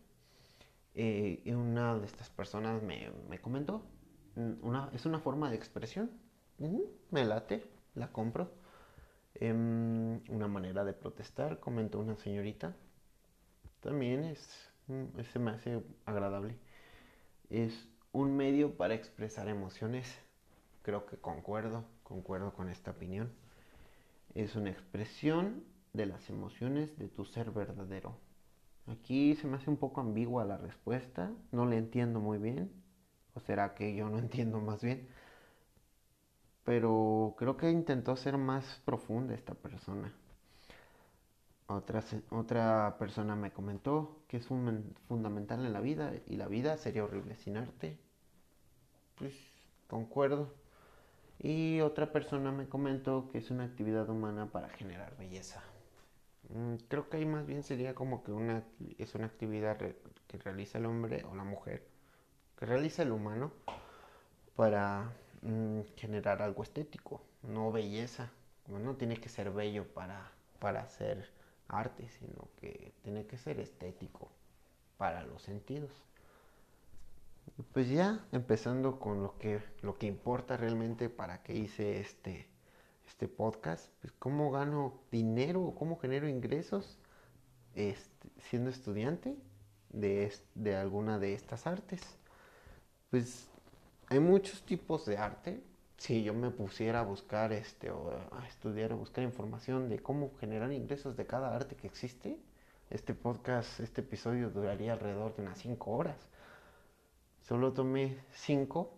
Eh, 0.95 1.41
y 1.43 1.53
una 1.53 1.99
de 1.99 2.05
estas 2.05 2.29
personas 2.29 2.83
me, 2.83 3.39
comentó, 3.41 3.81
una, 4.61 4.91
es 4.93 5.07
una 5.07 5.21
forma 5.21 5.49
de 5.49 5.57
expresión, 5.57 6.11
me 7.11 7.25
late, 7.25 7.76
la 7.97 8.13
compro. 8.13 8.53
Em, 9.35 10.21
una 10.31 10.49
manera 10.49 10.85
de 10.85 10.93
protestar, 10.93 11.61
comentó 11.61 11.99
una 12.01 12.17
señorita 12.17 12.75
también 13.87 14.25
es, 14.25 14.69
mm, 14.89 15.21
se 15.33 15.39
me 15.39 15.53
hace 15.53 15.81
agradable. 16.07 16.57
Es 17.51 17.89
un 18.13 18.37
medio 18.37 18.77
para 18.77 18.95
expresar 18.95 19.49
emociones. 19.49 20.13
Creo 20.83 21.07
que 21.07 21.17
concuerdo, 21.19 21.85
concuerdo 22.03 22.53
con 22.53 22.69
esta 22.69 22.91
opinión. 22.91 23.33
Es 24.35 24.57
una 24.57 24.71
expresión 24.71 25.63
de 25.93 26.07
las 26.07 26.29
emociones 26.31 26.99
de 26.99 27.09
tu 27.09 27.25
ser 27.25 27.53
verdadero. 27.53 28.19
Aquí 28.89 29.37
se 29.37 29.47
me 29.47 29.57
hace 29.57 29.71
un 29.71 29.77
poco 29.77 30.01
ambigua 30.01 30.45
la 30.45 30.59
respuesta, 30.59 31.33
no 31.53 31.67
le 31.67 31.77
entiendo 31.79 32.19
muy 32.21 32.39
bien, 32.39 32.71
o 33.35 33.41
será 33.41 33.75
que 33.75 33.95
yo 33.95 34.09
no 34.09 34.19
entiendo 34.27 34.61
más 34.61 34.83
bien, 34.83 35.09
pero 36.67 37.37
creo 37.39 37.57
que 37.57 37.71
intentó 37.71 38.17
ser 38.17 38.37
más 38.37 38.83
profunda 38.85 39.35
esta 39.35 39.55
persona. 39.55 40.13
Otra, 41.69 42.03
otra 42.31 42.97
persona 42.99 43.37
me 43.37 43.53
comentó 43.53 44.25
que 44.27 44.39
es 44.39 44.47
fundamental 44.47 45.65
en 45.65 45.73
la 45.73 45.81
vida 45.81 46.13
y 46.27 46.37
la 46.37 46.49
vida 46.49 46.77
sería 46.77 47.05
horrible 47.05 47.37
sin 47.37 47.57
arte. 47.57 47.97
Pues 49.15 49.33
concuerdo. 49.87 50.55
Y 51.39 51.81
otra 51.83 52.11
persona 52.11 52.51
me 52.51 52.69
comentó 52.69 53.29
que 53.29 53.39
es 53.39 53.53
una 53.53 53.63
actividad 53.63 54.09
humana 54.11 54.47
para 54.51 54.69
generar 54.71 55.17
belleza. 55.17 55.63
Mm, 56.49 56.75
creo 56.89 57.09
que 57.09 57.19
ahí 57.19 57.27
más 57.27 57.47
bien 57.47 57.63
sería 57.63 57.95
como 57.95 58.25
que 58.25 58.33
una, 58.33 58.65
es 58.99 59.15
una 59.15 59.27
actividad 59.27 59.79
que 59.79 60.39
realiza 60.39 60.79
el 60.79 60.87
hombre 60.87 61.23
o 61.31 61.35
la 61.37 61.45
mujer, 61.45 61.87
que 62.59 62.67
realiza 62.67 63.05
el 63.05 63.13
humano 63.13 63.53
para 64.57 65.13
mm, 65.47 65.81
generar 65.97 66.43
algo 66.43 66.63
estético, 66.63 67.23
no 67.43 67.73
belleza. 67.73 68.31
no 68.69 68.97
tiene 68.97 69.17
que 69.17 69.29
ser 69.29 69.51
bello 69.51 69.87
para, 69.95 70.33
para 70.59 70.83
hacer 70.83 71.31
arte, 71.69 72.09
sino 72.19 72.49
que 72.57 72.93
tiene 73.03 73.27
que 73.27 73.39
ser 73.39 73.61
estético 73.61 74.29
para 74.97 75.23
los 75.25 75.43
sentidos. 75.43 75.91
Pues 77.73 77.89
ya 77.89 78.27
empezando 78.33 78.99
con 78.99 79.23
lo 79.23 79.39
que, 79.39 79.63
lo 79.83 79.99
que 79.99 80.07
importa 80.07 80.57
realmente 80.57 81.09
para 81.09 81.43
que 81.43 81.55
hice 81.55 82.01
este, 82.01 82.49
este 83.07 83.29
podcast, 83.29 83.89
pues 84.01 84.13
cómo 84.19 84.51
gano 84.51 84.99
dinero, 85.13 85.75
cómo 85.79 85.99
genero 85.99 86.29
ingresos 86.29 86.99
este, 87.75 88.29
siendo 88.39 88.71
estudiante 88.71 89.37
de, 89.91 90.33
de 90.55 90.77
alguna 90.77 91.19
de 91.19 91.35
estas 91.35 91.67
artes. 91.67 92.03
Pues 93.11 93.49
hay 94.09 94.21
muchos 94.21 94.63
tipos 94.63 95.05
de 95.07 95.19
arte, 95.19 95.63
si 95.97 96.23
yo 96.23 96.35
me 96.35 96.51
pusiera 96.51 97.01
a 97.01 97.03
buscar 97.03 97.53
este 97.53 97.91
o 97.91 98.11
a 98.31 98.47
estudiar 98.47 98.93
a 98.93 98.95
buscar 98.95 99.25
información 99.25 99.89
de 99.89 99.99
cómo 99.99 100.33
generar 100.39 100.73
ingresos 100.73 101.17
de 101.17 101.27
cada 101.27 101.55
arte 101.55 101.75
que 101.75 101.87
existe, 101.87 102.39
este 102.91 103.15
podcast, 103.15 103.81
este 103.81 104.03
episodio 104.03 104.51
duraría 104.51 104.93
alrededor 104.93 105.35
de 105.35 105.43
unas 105.43 105.59
5 105.59 105.91
horas. 105.91 106.17
Solo 107.41 107.73
tomé 107.73 108.19
5 108.33 108.93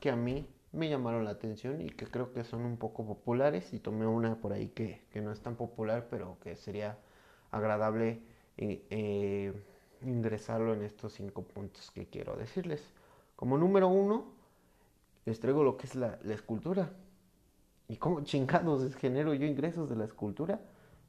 que 0.00 0.10
a 0.10 0.16
mí 0.16 0.48
me 0.72 0.88
llamaron 0.88 1.24
la 1.24 1.30
atención 1.30 1.80
y 1.80 1.90
que 1.90 2.06
creo 2.06 2.32
que 2.32 2.42
son 2.42 2.62
un 2.64 2.78
poco 2.78 3.06
populares 3.06 3.72
y 3.72 3.78
tomé 3.78 4.06
una 4.06 4.36
por 4.36 4.52
ahí 4.52 4.68
que, 4.70 5.02
no 5.14 5.30
es 5.30 5.40
tan 5.40 5.54
popular 5.54 6.08
pero 6.10 6.38
que 6.40 6.56
sería 6.56 6.98
agradable 7.52 8.22
eh, 8.56 8.84
eh, 8.90 9.52
ingresarlo 10.02 10.74
en 10.74 10.82
estos 10.82 11.12
5 11.12 11.42
puntos 11.44 11.92
que 11.92 12.06
quiero 12.06 12.34
decirles. 12.36 12.82
Como 13.42 13.58
número 13.58 13.88
uno, 13.88 14.26
les 15.24 15.40
traigo 15.40 15.64
lo 15.64 15.76
que 15.76 15.88
es 15.88 15.96
la, 15.96 16.16
escultura. 16.30 16.92
¿Y 17.88 17.96
cómo 17.96 18.20
chingados 18.22 18.94
genero 18.94 19.34
yo 19.34 19.46
ingresos 19.46 19.90
de 19.90 19.96
la 19.96 20.04
escultura? 20.04 20.60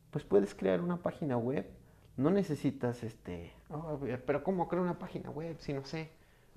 Pues 0.09 0.25
puedes 0.25 0.55
crear 0.55 0.81
una 0.81 0.97
página 0.97 1.37
web. 1.37 1.69
No 2.17 2.31
necesitas 2.31 3.03
este. 3.03 3.53
Oh, 3.69 3.99
pero 4.25 4.43
¿cómo 4.43 4.67
creo 4.67 4.81
una 4.81 4.97
página 4.97 5.29
web? 5.29 5.57
Si 5.59 5.73
no 5.73 5.85
sé. 5.85 6.09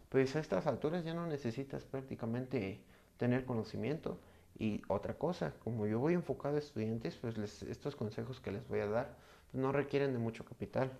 Pues 0.08 0.34
a 0.34 0.40
estas 0.40 0.66
alturas 0.66 1.04
ya 1.04 1.12
no 1.12 1.26
necesitas 1.26 1.84
prácticamente 1.84 2.80
tener 3.18 3.44
conocimiento. 3.44 4.18
Y 4.58 4.80
otra 4.88 5.12
cosa, 5.18 5.52
como 5.62 5.86
yo 5.86 5.98
voy 5.98 6.14
enfocado 6.14 6.56
a 6.56 6.60
estudiantes, 6.60 7.16
pues 7.16 7.36
estos 7.64 7.96
consejos 7.96 8.40
que 8.40 8.50
les 8.50 8.66
voy 8.66 8.80
a 8.80 8.86
dar 8.86 9.14
no 9.52 9.72
requieren 9.72 10.14
de 10.14 10.20
mucho 10.20 10.42
capital 10.42 10.90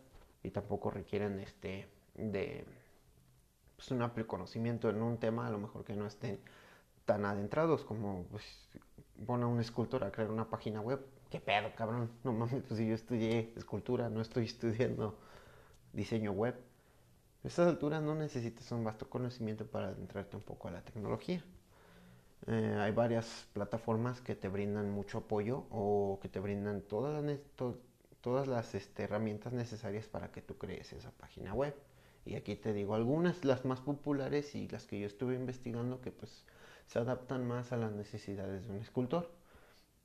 y 0.42 0.50
tampoco 0.50 0.90
requieren 0.90 1.40
este 1.40 1.88
de 2.14 2.66
pues, 3.76 3.90
un 3.90 4.02
amplio 4.02 4.26
conocimiento 4.26 4.90
en 4.90 5.02
un 5.02 5.18
tema, 5.18 5.47
a 5.47 5.50
lo 5.50 5.59
mejor 5.59 5.85
que 5.85 5.95
no 5.95 6.06
estén 6.06 6.40
tan 7.04 7.25
adentrados 7.25 7.85
como 7.85 8.25
pues, 8.30 8.45
a 9.28 9.33
un 9.33 9.61
escultor 9.61 10.04
a 10.04 10.12
crear 10.12 10.30
una 10.30 10.49
página 10.49 10.80
web, 10.80 11.00
¿qué 11.30 11.40
pedo, 11.40 11.73
cabrón? 11.76 12.11
No 12.25 12.33
mames, 12.33 12.62
pues 12.62 12.78
si 12.78 12.87
yo 12.87 12.95
estudié 12.95 13.52
escultura, 13.56 14.09
no 14.09 14.21
estoy 14.21 14.45
estudiando 14.52 15.18
diseño 15.92 16.33
web. 16.33 16.54
A 17.45 17.49
estas 17.49 17.68
alturas 17.68 18.02
no 18.02 18.14
necesitas 18.14 18.71
un 18.73 18.85
vasto 18.85 19.09
conocimiento 19.09 19.66
para 19.66 19.88
adentrarte 19.88 20.37
un 20.37 20.42
poco 20.42 20.68
a 20.68 20.73
la 20.73 20.83
tecnología. 20.83 21.45
Eh, 22.47 22.76
hay 22.80 22.92
varias 22.92 23.49
plataformas 23.52 24.21
que 24.21 24.35
te 24.35 24.49
brindan 24.49 24.90
mucho 24.90 25.18
apoyo 25.18 25.64
o 25.71 26.18
que 26.23 26.28
te 26.28 26.38
brindan 26.38 26.83
todas 26.83 27.25
las, 27.25 27.38
todas 28.21 28.47
las 28.47 28.75
este, 28.75 29.04
herramientas 29.04 29.52
necesarias 29.52 30.06
para 30.06 30.30
que 30.30 30.42
tú 30.42 30.56
crees 30.59 30.92
esa 30.92 31.11
página 31.12 31.54
web. 31.54 31.75
Y 32.26 32.35
aquí 32.35 32.56
te 32.56 32.73
digo 32.73 32.97
algunas, 32.97 33.45
las 33.45 33.64
más 33.64 33.80
populares 33.80 34.56
y 34.56 34.66
las 34.66 34.85
que 34.87 34.99
yo 34.99 35.06
estuve 35.06 35.37
investigando 35.37 36.00
que 36.00 36.11
pues 36.11 36.45
se 36.88 36.99
adaptan 36.99 37.47
más 37.47 37.71
a 37.71 37.76
las 37.76 37.92
necesidades 37.92 38.66
de 38.66 38.73
un 38.73 38.80
escultor. 38.80 39.30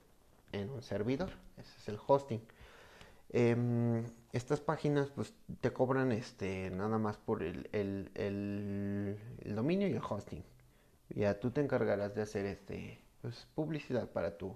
en 0.52 0.70
un 0.72 0.84
servidor. 0.84 1.30
Ese 1.56 1.78
es 1.78 1.88
el 1.88 1.98
hosting. 2.06 2.42
Em, 3.30 4.04
estas 4.34 4.60
páginas, 4.60 5.10
pues 5.10 5.34
te 5.62 5.72
cobran 5.72 6.12
este 6.12 6.70
nada 6.70 6.98
más 6.98 7.16
por 7.16 7.44
el, 7.44 7.70
el 7.72 9.18
dominio 9.56 9.88
y 9.88 9.94
el 9.94 10.04
hosting. 10.04 10.44
Ya 11.12 11.40
tú 11.40 11.52
te 11.52 11.62
encargarás 11.62 12.14
de 12.14 12.24
hacer 12.24 12.46
este 12.46 13.05
pues, 13.26 13.48
publicidad 13.56 14.08
para 14.12 14.38
tu, 14.38 14.56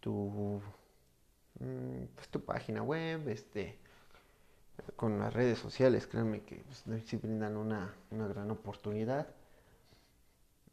tu, 0.00 0.60
mm, 1.60 2.04
pues, 2.16 2.28
tu 2.28 2.40
página 2.44 2.82
web, 2.82 3.28
este, 3.28 3.78
con 4.96 5.20
las 5.20 5.32
redes 5.32 5.60
sociales, 5.60 6.08
créanme 6.08 6.42
que 6.42 6.64
pues, 6.64 7.22
brindan 7.22 7.56
una, 7.56 7.94
gran 8.10 8.50
oportunidad. 8.50 9.28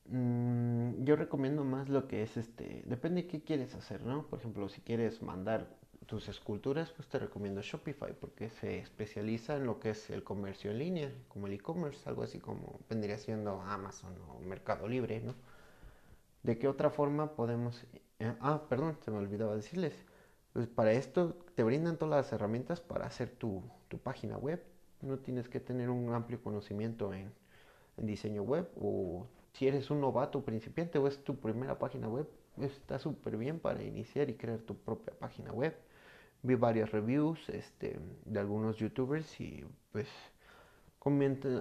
Mm, 0.05 1.03
yo 1.03 1.15
recomiendo 1.15 1.63
más 1.63 1.87
lo 1.87 2.07
que 2.07 2.23
es 2.23 2.35
este, 2.35 2.81
depende 2.87 3.21
de 3.23 3.27
qué 3.27 3.43
quieres 3.43 3.75
hacer, 3.75 4.03
¿no? 4.03 4.25
Por 4.25 4.39
ejemplo, 4.39 4.67
si 4.67 4.81
quieres 4.81 5.21
mandar 5.21 5.67
tus 6.07 6.27
esculturas, 6.29 6.91
pues 6.93 7.07
te 7.09 7.19
recomiendo 7.19 7.61
Shopify 7.61 8.13
porque 8.19 8.49
se 8.49 8.79
especializa 8.79 9.57
en 9.57 9.67
lo 9.67 9.79
que 9.79 9.91
es 9.91 10.09
el 10.09 10.23
comercio 10.23 10.71
en 10.71 10.79
línea, 10.79 11.11
como 11.27 11.45
el 11.45 11.53
e-commerce, 11.53 12.09
algo 12.09 12.23
así 12.23 12.39
como 12.39 12.79
vendría 12.89 13.19
siendo 13.19 13.61
Amazon 13.61 14.15
o 14.29 14.39
Mercado 14.39 14.87
Libre, 14.87 15.21
¿no? 15.21 15.35
¿De 16.43 16.57
qué 16.57 16.67
otra 16.67 16.89
forma 16.89 17.35
podemos... 17.35 17.85
Eh, 18.19 18.33
ah, 18.41 18.63
perdón, 18.69 18.97
se 19.03 19.11
me 19.11 19.17
olvidaba 19.17 19.55
decirles. 19.55 19.93
Pues 20.51 20.67
para 20.67 20.91
esto 20.91 21.37
te 21.55 21.63
brindan 21.63 21.97
todas 21.97 22.25
las 22.25 22.33
herramientas 22.33 22.81
para 22.81 23.05
hacer 23.05 23.29
tu, 23.31 23.63
página 24.03 24.37
web. 24.37 24.61
No 25.01 25.19
tienes 25.19 25.47
que 25.49 25.59
tener 25.59 25.89
un 25.89 26.13
amplio 26.13 26.41
conocimiento 26.41 27.13
en, 27.13 27.31
diseño 27.95 28.41
web 28.41 28.67
o 28.75 29.27
si 29.53 29.67
eres 29.67 29.91
un 29.91 30.01
novato 30.01 30.43
principiante 30.43 30.97
o 30.97 31.07
es 31.07 31.23
tu 31.23 31.39
primera 31.39 31.77
página 31.77 32.07
web, 32.09 32.27
está 32.57 32.97
súper 32.97 33.37
bien 33.37 33.59
para 33.59 33.83
iniciar 33.83 34.31
y 34.31 34.33
crear 34.33 34.59
tu 34.59 34.75
propia 34.75 35.13
página 35.19 35.51
web. 35.51 35.77
Vi 36.41 36.55
varias 36.55 36.91
reviews 36.91 37.47
este, 37.49 37.99
de 38.25 38.39
algunos 38.39 38.77
youtubers 38.77 39.39
y 39.39 39.63
pues 39.91 40.07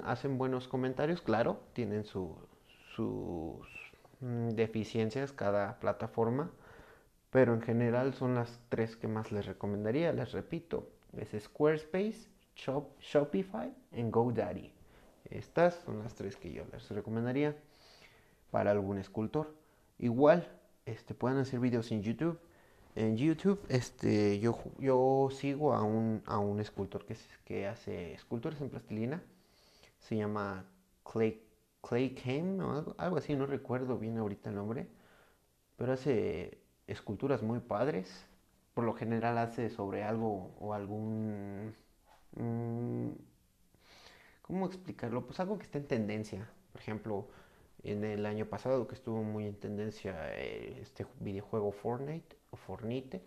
hacen 0.05 0.39
buenos 0.39 0.69
comentarios, 0.69 1.21
claro, 1.21 1.61
tienen 1.75 2.05
sus 2.05 2.33
Mm, 2.99 3.82
deficiencias 4.23 5.33
cada 5.33 5.79
plataforma, 5.81 6.51
pero 7.31 7.55
en 7.55 7.63
general 7.63 8.15
son 8.15 8.35
las 8.35 8.61
tres 8.69 8.97
que 8.97 9.09
más 9.09 9.33
les 9.33 9.47
recomendaría. 9.47 10.13
Les 10.13 10.33
repito, 10.33 10.89
es 11.17 11.43
Squarespace, 11.43 12.29
Shopify 12.55 13.75
y 13.93 14.03
GoDaddy. 14.03 14.73
Estas 15.31 15.75
son 15.85 16.01
las 16.01 16.15
tres 16.15 16.37
que 16.37 16.53
yo 16.53 16.65
les 16.73 16.89
recomendaría 16.91 17.57
para 18.51 18.71
algún 18.71 18.99
escultor. 18.99 19.55
Igual, 19.99 20.47
este, 20.87 21.15
pueden 21.15 21.39
hacer 21.39 21.59
videos 21.61 21.91
en 21.91 22.03
YouTube. 22.03 22.39
En 22.95 23.17
YouTube, 23.17 23.61
este, 23.69 24.39
yo, 24.39 24.59
yo 24.79 25.29
sigo 25.33 25.73
a 25.73 25.83
un, 25.83 26.23
a 26.27 26.39
un 26.39 26.61
escultor 26.61 27.07
que, 27.07 27.17
que 27.45 27.67
hace 27.67 28.13
esculturas 28.13 28.61
en 28.61 28.69
plastilina. 28.69 29.23
Se 29.99 30.17
llama 30.17 30.67
Clay 31.03 31.41
Clay 31.83 32.15
Came 32.15 32.63
o 32.63 32.95
algo, 32.99 33.17
así, 33.17 33.35
no 33.35 33.47
recuerdo 33.47 33.99
bien 33.99 34.19
ahorita 34.19 34.51
el 34.51 34.57
nombre, 34.57 34.89
pero 35.77 35.93
hace 35.93 36.59
esculturas 36.87 37.43
muy 37.43 37.61
padres. 37.61 38.27
Por 38.75 38.85
lo 38.85 38.95
general 38.95 39.39
hace 39.39 39.69
sobre 39.71 40.03
algo 40.05 40.55
o 40.59 40.75
algún... 40.75 41.75
Mm, 42.37 43.11
¿Cómo 44.43 44.67
explicarlo? 44.67 45.27
Pues 45.27 45.41
algo 45.41 45.59
que 45.59 45.65
está 45.65 45.79
en 45.79 45.87
tendencia. 45.87 46.51
Por 46.73 46.81
ejemplo, 46.81 47.29
en 47.83 48.05
el 48.05 48.27
año 48.27 48.47
pasado 48.47 48.87
que 48.89 48.95
estuvo 48.95 49.23
muy 49.23 49.47
en 49.47 49.57
tendencia 49.57 50.15
eh, 50.35 50.79
este 50.81 51.07
videojuego 51.21 51.73
Fortnite 51.73 52.37
o 52.51 52.57
Fornite 52.57 53.23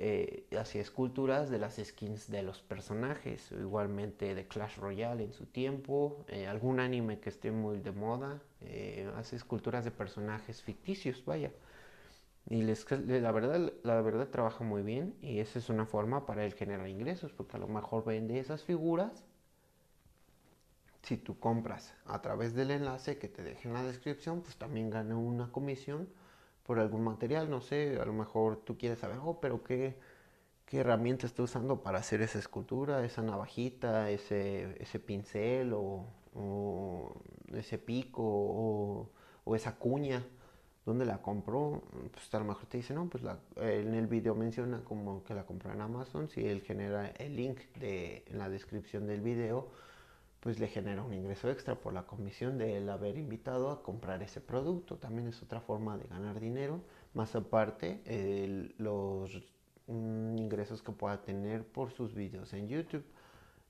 eh, 0.00 0.46
hacía 0.56 0.80
esculturas 0.80 1.50
de 1.50 1.58
las 1.58 1.74
skins 1.82 2.30
de 2.30 2.44
los 2.44 2.62
personajes, 2.62 3.50
igualmente 3.50 4.32
de 4.36 4.46
Clash 4.46 4.76
Royale 4.76 5.24
en 5.24 5.32
su 5.32 5.46
tiempo, 5.46 6.24
eh, 6.28 6.46
algún 6.46 6.78
anime 6.78 7.18
que 7.18 7.30
esté 7.30 7.50
muy 7.50 7.80
de 7.80 7.90
moda, 7.90 8.40
eh, 8.60 9.10
hace 9.16 9.34
esculturas 9.34 9.84
de 9.84 9.90
personajes 9.90 10.62
ficticios, 10.62 11.24
vaya. 11.24 11.50
Y 12.48 12.62
les, 12.62 12.86
la, 12.90 13.32
verdad, 13.32 13.72
la 13.82 14.00
verdad 14.00 14.28
trabaja 14.28 14.62
muy 14.62 14.82
bien 14.82 15.16
y 15.20 15.40
esa 15.40 15.58
es 15.58 15.68
una 15.68 15.84
forma 15.84 16.26
para 16.26 16.44
él 16.44 16.54
generar 16.54 16.88
ingresos, 16.88 17.32
porque 17.32 17.56
a 17.56 17.60
lo 17.60 17.66
mejor 17.66 18.04
vende 18.04 18.38
esas 18.38 18.62
figuras. 18.62 19.24
Si 21.02 21.16
tú 21.16 21.40
compras 21.40 21.92
a 22.06 22.22
través 22.22 22.54
del 22.54 22.70
enlace 22.70 23.18
que 23.18 23.28
te 23.28 23.42
deje 23.42 23.66
en 23.66 23.74
la 23.74 23.82
descripción, 23.82 24.42
pues 24.42 24.56
también 24.56 24.90
gana 24.90 25.16
una 25.16 25.50
comisión 25.50 26.08
por 26.68 26.80
algún 26.80 27.02
material, 27.02 27.48
no 27.48 27.62
sé, 27.62 27.98
a 27.98 28.04
lo 28.04 28.12
mejor 28.12 28.58
tú 28.58 28.76
quieres 28.76 28.98
saber, 28.98 29.16
oh, 29.24 29.40
pero 29.40 29.64
qué, 29.64 29.96
qué 30.66 30.80
herramienta 30.80 31.24
está 31.26 31.42
usando 31.42 31.82
para 31.82 31.98
hacer 31.98 32.20
esa 32.20 32.38
escultura, 32.38 33.02
esa 33.06 33.22
navajita, 33.22 34.10
ese, 34.10 34.76
ese 34.78 34.98
pincel 34.98 35.72
o, 35.72 36.04
ese 37.54 37.78
pico 37.78 38.22
o, 38.22 39.56
esa 39.56 39.76
cuña, 39.76 40.26
¿dónde 40.84 41.06
la 41.06 41.22
compró? 41.22 41.84
Pues 42.12 42.34
a 42.34 42.38
lo 42.38 42.44
mejor 42.44 42.66
te 42.66 42.76
dice, 42.76 42.92
no, 42.92 43.08
pues 43.08 43.24
en 43.56 43.94
el 43.94 44.06
video 44.06 44.34
menciona 44.34 44.84
como 44.84 45.24
que 45.24 45.32
la 45.32 45.46
compró 45.46 45.72
en 45.72 45.80
Amazon, 45.80 46.28
si 46.28 46.46
él 46.46 46.60
genera 46.60 47.08
el 47.12 47.34
link 47.34 47.60
de, 47.80 48.24
en 48.26 48.36
la 48.36 48.50
descripción 48.50 49.06
del 49.06 49.22
video, 49.22 49.68
pues 50.48 50.60
le 50.60 50.68
genera 50.68 51.02
un 51.02 51.12
ingreso 51.12 51.50
extra 51.50 51.74
por 51.74 51.92
la 51.92 52.06
comisión 52.06 52.56
de 52.56 52.78
él 52.78 52.88
haber 52.88 53.18
invitado 53.18 53.70
a 53.70 53.82
comprar 53.82 54.22
ese 54.22 54.40
producto. 54.40 54.96
También 54.96 55.28
es 55.28 55.42
otra 55.42 55.60
forma 55.60 55.98
de 55.98 56.08
ganar 56.08 56.40
dinero, 56.40 56.80
más 57.12 57.36
aparte 57.36 58.00
los 58.78 59.42
mm, 59.88 60.38
ingresos 60.38 60.82
que 60.82 60.90
pueda 60.92 61.20
tener 61.20 61.66
por 61.66 61.92
sus 61.92 62.14
videos 62.14 62.54
en 62.54 62.66
YouTube. 62.66 63.04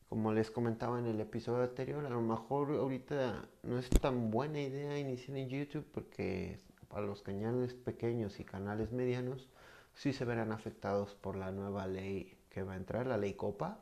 Como 0.09 0.33
les 0.33 0.53
comentaba 0.53 1.01
en 1.01 1.07
el 1.07 1.21
episodio 1.21 1.65
anterior, 1.65 2.07
a 2.07 2.11
lo 2.11 2.21
mejor 2.21 2.71
ahorita 2.71 3.49
no 3.65 3.77
es 3.77 3.91
tan 3.91 4.31
buena 4.31 4.61
idea 4.61 4.97
iniciar 5.01 5.37
en 5.37 5.49
YouTube 5.49 5.85
porque 5.93 6.61
para 6.87 7.05
los 7.05 7.23
canales 7.23 7.75
pequeños 7.75 8.39
y 8.39 8.45
canales 8.45 8.93
medianos 8.93 9.49
sí 9.95 10.13
se 10.13 10.25
verán 10.25 10.53
afectados 10.53 11.17
por 11.17 11.35
la 11.35 11.51
nueva 11.51 11.89
ley 11.89 12.39
que 12.51 12.63
va 12.63 12.75
a 12.75 12.77
entrar, 12.77 13.09
la 13.09 13.17
ley 13.17 13.35
Copa, 13.35 13.81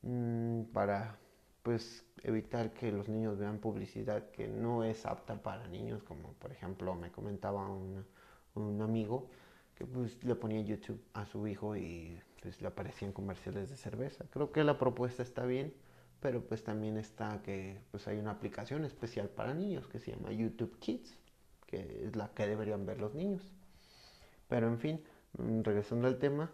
mm, 0.00 0.62
para 0.72 1.18
pues 1.66 2.04
evitar 2.22 2.72
que 2.72 2.92
los 2.92 3.08
niños 3.08 3.38
vean 3.38 3.58
publicidad 3.58 4.30
que 4.30 4.46
no 4.46 4.84
es 4.84 5.04
apta 5.04 5.42
para 5.42 5.66
niños, 5.66 6.00
como 6.04 6.32
por 6.34 6.52
ejemplo 6.52 6.94
me 6.94 7.10
comentaba 7.10 7.68
un, 7.68 8.80
amigo 8.80 9.28
que 9.74 9.84
pues 9.84 10.22
le 10.22 10.36
ponía 10.36 10.60
YouTube 10.60 11.02
a 11.12 11.26
su 11.26 11.44
hijo 11.48 11.76
y 11.76 12.20
pues 12.40 12.62
le 12.62 12.68
aparecían 12.68 13.10
comerciales 13.10 13.68
de 13.68 13.76
cerveza. 13.76 14.24
Creo 14.30 14.52
que 14.52 14.62
la 14.62 14.78
propuesta 14.78 15.24
está 15.24 15.44
bien, 15.44 15.74
pero 16.20 16.40
pues 16.40 16.62
también 16.62 16.98
está 16.98 17.42
que 17.42 17.80
pues 17.90 18.06
hay 18.06 18.18
una 18.18 18.30
aplicación 18.30 18.84
especial 18.84 19.28
para 19.28 19.52
niños 19.52 19.88
que 19.88 19.98
se 19.98 20.12
llama 20.12 20.30
YouTube 20.30 20.78
Kids, 20.78 21.18
que 21.66 22.04
es 22.06 22.14
la 22.14 22.28
que 22.28 22.46
deberían 22.46 22.86
ver 22.86 23.00
los 23.00 23.12
niños. 23.16 23.42
Pero 24.46 24.68
en 24.68 24.78
fin, 24.78 25.04
mm, 25.36 25.62
regresando 25.62 26.06
al 26.06 26.18
tema, 26.20 26.48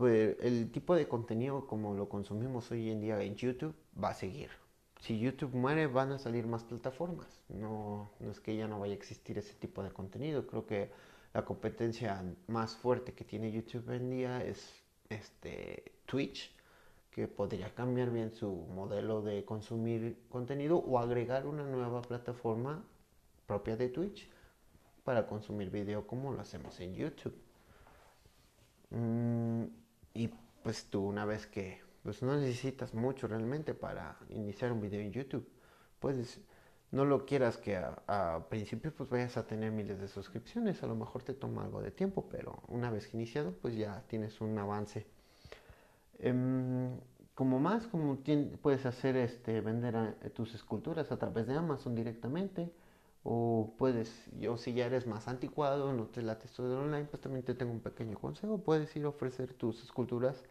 pues 0.00 0.38
el 0.40 0.72
tipo 0.72 0.94
de 0.94 1.06
contenido 1.06 1.66
como 1.66 1.92
lo 1.92 2.08
consumimos 2.08 2.70
hoy 2.70 2.88
en 2.90 3.02
día 3.02 3.20
en 3.22 3.34
YouTube 3.34 3.74
va 4.02 4.08
a 4.08 4.14
seguir. 4.14 4.48
si 4.98 5.18
YouTube 5.18 5.54
muere 5.54 5.88
van 5.88 6.10
a 6.12 6.18
salir 6.18 6.46
más 6.46 6.64
plataformas. 6.64 7.42
No, 7.50 8.10
no 8.18 8.30
es 8.30 8.40
que 8.40 8.56
ya 8.56 8.66
no 8.66 8.80
vaya 8.80 8.94
a 8.94 8.96
existir 8.96 9.36
ese 9.36 9.52
tipo 9.52 9.82
de 9.82 9.90
contenido. 9.90 10.46
Creo 10.46 10.64
que 10.64 10.90
la 11.34 11.44
competencia 11.44 12.24
más 12.46 12.76
fuerte 12.76 13.12
que 13.12 13.24
tiene 13.26 13.52
YouTube 13.52 13.90
en 13.90 14.08
día 14.10 14.42
es 14.42 14.72
este 15.10 15.92
Twitch, 16.06 16.50
que 17.10 17.28
podría 17.28 17.74
cambiar 17.74 18.10
bien 18.10 18.32
su 18.32 18.50
modelo 18.74 19.20
de 19.20 19.44
consumir 19.44 20.16
contenido 20.30 20.78
o 20.78 20.98
agregar 20.98 21.46
una 21.46 21.64
nueva 21.64 22.00
plataforma 22.00 22.82
propia 23.46 23.76
de 23.76 23.90
Twitch 23.90 24.30
para 25.04 25.26
consumir 25.26 25.68
video 25.68 26.06
como 26.06 26.32
lo 26.32 26.40
hacemos 26.40 26.80
en 26.80 26.94
YouTube. 26.94 27.36
Mm, 28.90 29.79
y 30.14 30.30
pues 30.62 30.86
tú 30.86 31.02
una 31.02 31.24
vez 31.24 31.46
que 31.46 31.80
pues 32.02 32.22
no 32.22 32.36
necesitas 32.36 32.94
mucho 32.94 33.28
realmente 33.28 33.74
para 33.74 34.16
iniciar 34.30 34.72
un 34.72 34.80
video 34.80 35.00
en 35.00 35.12
YouTube. 35.12 35.46
Puedes, 35.98 36.40
no 36.90 37.04
lo 37.04 37.26
quieras 37.26 37.58
que 37.58 37.76
a, 37.76 38.46
principio 38.48 38.92
pues 38.94 39.08
vayas 39.08 39.36
a 39.36 39.46
tener 39.46 39.70
miles 39.70 40.00
de 40.00 40.08
suscripciones, 40.08 40.82
a 40.82 40.86
lo 40.86 40.94
mejor 40.94 41.22
te 41.22 41.34
toma 41.34 41.64
algo 41.64 41.82
de 41.82 41.90
tiempo, 41.90 42.28
pero 42.30 42.62
una 42.68 42.90
vez 42.90 43.12
iniciado 43.14 43.52
pues 43.52 43.76
ya 43.76 44.02
tienes 44.08 44.40
un 44.40 44.58
avance. 44.58 45.06
Em, 46.18 46.98
como 47.34 47.58
más, 47.58 47.86
como 47.86 48.18
puedes 48.60 48.84
hacer 48.86 49.16
este, 49.16 49.60
vender 49.60 50.14
tus 50.34 50.54
esculturas 50.54 51.10
a 51.12 51.18
través 51.18 51.46
de 51.46 51.54
Amazon 51.54 51.94
directamente, 51.94 52.70
o 53.22 53.74
puedes, 53.78 54.30
yo 54.38 54.56
si 54.56 54.72
ya 54.74 54.86
eres 54.86 55.06
más 55.06 55.28
anticuado, 55.28 55.92
no 55.92 56.06
te 56.06 56.22
late 56.22 56.46
esto 56.46 56.68
de 56.68 56.76
online, 56.76 57.04
pues 57.06 57.20
también 57.20 57.44
te 57.44 57.54
tengo 57.54 57.72
un 57.72 57.80
pequeño 57.80 58.18
consejo, 58.18 58.58
puedes 58.58 58.94
ir 58.96 59.04
a 59.04 59.08
ofrecer 59.08 59.54
tus 59.54 59.82
esculturas 59.82 60.44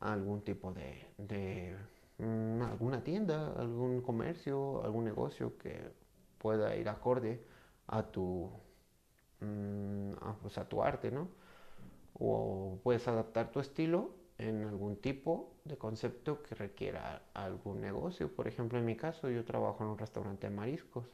algún 0.00 0.42
tipo 0.42 0.72
de, 0.72 1.76
mm, 2.18 2.62
alguna 2.62 3.02
tienda, 3.02 3.52
algún 3.56 4.02
comercio, 4.02 4.84
algún 4.84 5.04
negocio 5.04 5.56
que 5.58 5.92
pueda 6.38 6.76
ir 6.76 6.88
acorde 6.88 7.42
a 7.88 8.02
tu, 8.04 8.50
mm, 9.40 10.12
pues, 10.42 10.58
a, 10.58 10.68
tu 10.68 10.82
arte, 10.82 11.10
¿no? 11.10 11.28
O 12.14 12.78
puedes 12.82 13.06
adaptar 13.08 13.50
tu 13.52 13.60
estilo 13.60 14.10
en 14.38 14.64
algún 14.64 14.96
tipo 14.96 15.54
de 15.64 15.76
concepto 15.78 16.42
que 16.42 16.54
requiera 16.54 17.22
algún 17.34 17.80
negocio. 17.80 18.34
Por 18.34 18.48
ejemplo, 18.48 18.78
en 18.78 18.84
mi 18.84 18.96
caso, 18.96 19.30
yo 19.30 19.44
trabajo 19.44 19.84
en 19.84 19.90
un 19.90 19.98
restaurante 19.98 20.48
de 20.48 20.54
mariscos. 20.54 21.06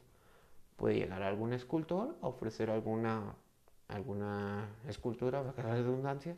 Puede 0.75 0.95
llegar 0.95 1.23
algún 1.23 1.53
escultor 1.53 2.17
a 2.21 2.27
ofrecer 2.27 2.69
alguna, 2.69 3.35
alguna 3.87 4.69
escultura, 4.87 5.43
para 5.53 5.69
la 5.69 5.75
redundancia, 5.75 6.35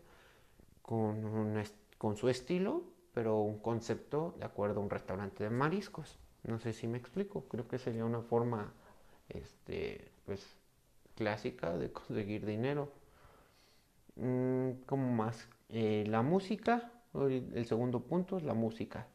con 0.81 1.25
un, 1.25 1.63
con 1.97 2.17
su 2.17 2.29
estilo, 2.29 2.83
pero 3.13 3.39
un 3.39 3.59
concepto 3.59 4.35
de 4.39 4.45
acuerdo 4.45 4.81
a 4.81 4.83
un 4.83 4.89
restaurante 4.89 5.43
de 5.43 5.49
mariscos. 5.49 6.19
No 6.43 6.59
sé 6.59 6.73
si 6.73 6.87
me 6.87 6.97
explico, 6.97 7.45
creo 7.47 7.67
que 7.67 7.79
sería 7.79 8.05
una 8.05 8.21
forma 8.21 8.73
este, 9.29 10.11
pues, 10.25 10.45
clásica 11.15 11.77
de 11.77 11.91
conseguir 11.91 12.45
dinero. 12.45 12.91
Mm, 14.15 14.83
como 14.85 15.11
más, 15.11 15.47
eh, 15.69 16.03
la 16.07 16.21
música, 16.21 16.91
el 17.13 17.65
segundo 17.65 18.01
punto 18.01 18.37
es 18.37 18.43
la 18.43 18.53
música. 18.53 19.07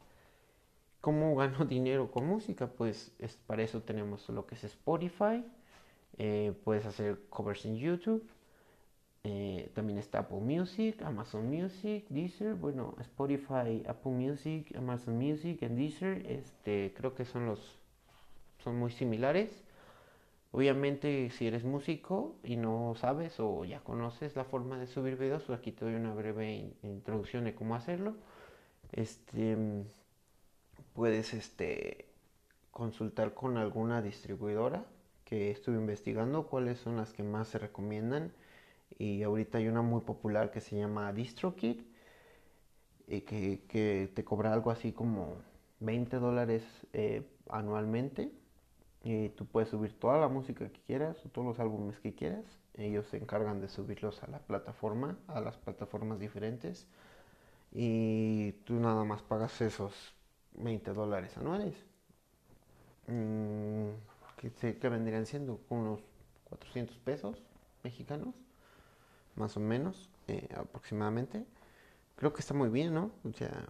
¿Cómo 1.01 1.35
gano 1.37 1.65
dinero 1.67 2.11
con 2.11 2.27
música? 2.27 2.67
Pues 2.69 3.13
es, 3.19 3.37
para 3.47 3.63
eso 3.63 3.83
tenemos 3.83 4.29
lo 4.29 4.47
que 4.47 4.55
es 4.55 4.65
Spotify, 4.65 5.45
eh, 6.19 6.53
puedes 6.65 6.87
hacer 6.87 7.21
covers 7.31 7.65
en 7.65 7.77
YouTube, 7.77 8.29
eh, 9.25 9.71
también 9.75 9.99
está 9.99 10.21
Apple 10.21 10.41
Music, 10.41 11.03
Amazon 11.03 11.49
Music, 11.49 12.07
Deezer, 12.09 12.55
bueno, 12.55 12.95
Spotify, 13.01 13.83
Apple 13.87 14.13
Music, 14.13 14.75
Amazon 14.77 15.17
Music 15.19 15.59
y 15.63 15.67
Deezer, 15.69 16.27
este, 16.27 16.95
creo 16.97 17.15
que 17.15 17.25
son 17.25 17.47
los, 17.47 17.79
son 18.63 18.77
muy 18.79 18.91
similares. 18.91 19.65
Obviamente, 20.53 21.31
si 21.31 21.47
eres 21.47 21.65
músico 21.65 22.35
y 22.43 22.57
no 22.57 22.95
sabes 22.97 23.39
o 23.39 23.65
ya 23.65 23.81
conoces 23.81 24.35
la 24.37 24.45
forma 24.45 24.79
de 24.79 24.87
subir 24.89 25.17
videos, 25.17 25.45
pues 25.45 25.59
aquí 25.59 25.71
te 25.71 25.85
doy 25.85 25.95
una 25.95 26.13
breve 26.13 26.73
introducción 26.83 27.45
de 27.45 27.55
cómo 27.55 27.77
hacerlo. 27.77 28.17
Este, 28.93 29.57
puedes, 30.95 31.35
este, 31.35 32.07
consultar 32.71 33.35
con 33.35 33.57
alguna 33.57 34.03
distribuidora 34.03 34.85
que 35.25 35.51
estuve 35.51 35.77
investigando 35.77 36.47
cuáles 36.47 36.79
son 36.79 36.97
las 36.97 37.13
que 37.13 37.23
más 37.23 37.49
se 37.49 37.59
recomiendan. 37.59 38.33
Y 38.99 39.23
ahorita 39.23 39.59
hay 39.59 39.69
una 39.69 39.83
muy 39.83 40.01
popular 40.03 40.51
que 40.51 40.61
se 40.61 40.77
llama 40.77 41.13
DistroKid 41.13 41.81
y 43.07 43.21
que, 43.23 43.63
que 43.69 44.11
te 44.15 44.25
cobra 44.25 44.53
algo 44.53 44.71
así 44.71 44.93
como 44.93 45.37
20 45.81 46.17
dólares 46.19 46.65
eh, 46.93 47.23
anualmente. 47.49 48.33
Y 49.03 49.31
tú 49.31 49.47
puedes 49.47 49.71
subir 49.71 49.99
toda 49.99 50.19
la 50.19 50.29
música 50.29 50.69
que 50.69 50.81
quieras 50.83 51.25
o 51.25 51.29
todos 51.31 51.47
los 51.47 51.61
álbumes 51.61 51.99
que 52.01 52.15
quieras. 52.15 52.45
Ellos 52.75 53.07
se 53.07 53.17
encargan 53.19 53.61
de 53.61 53.69
subirlos 53.69 54.23
a 54.23 54.29
la 54.29 54.39
plataforma 54.41 55.19
a 55.29 55.41
las 55.41 55.57
plataformas 55.59 56.19
diferentes. 56.19 56.87
Y 57.73 58.53
tú 58.65 58.75
nada 58.75 59.05
más 59.05 59.23
pagas 59.23 59.61
esos 59.61 60.15
20 60.55 60.93
dólares 60.93 61.37
anuales 61.37 61.75
mm, 63.07 63.91
que, 64.37 64.79
que 64.79 64.89
vendrían 64.89 65.27
siendo 65.27 65.61
unos 65.69 66.01
400 66.45 66.99
pesos 66.99 67.43
mexicanos 67.83 68.35
más 69.37 69.57
o 69.57 69.61
menos, 69.61 70.11
eh, 70.29 70.49
aproximadamente. 70.57 71.45
Creo 72.17 72.33
que 72.33 72.41
está 72.41 72.55
muy 72.55 72.69
bien, 72.69 72.95
¿no? 72.95 73.13
O 73.25 73.33
sea, 73.33 73.67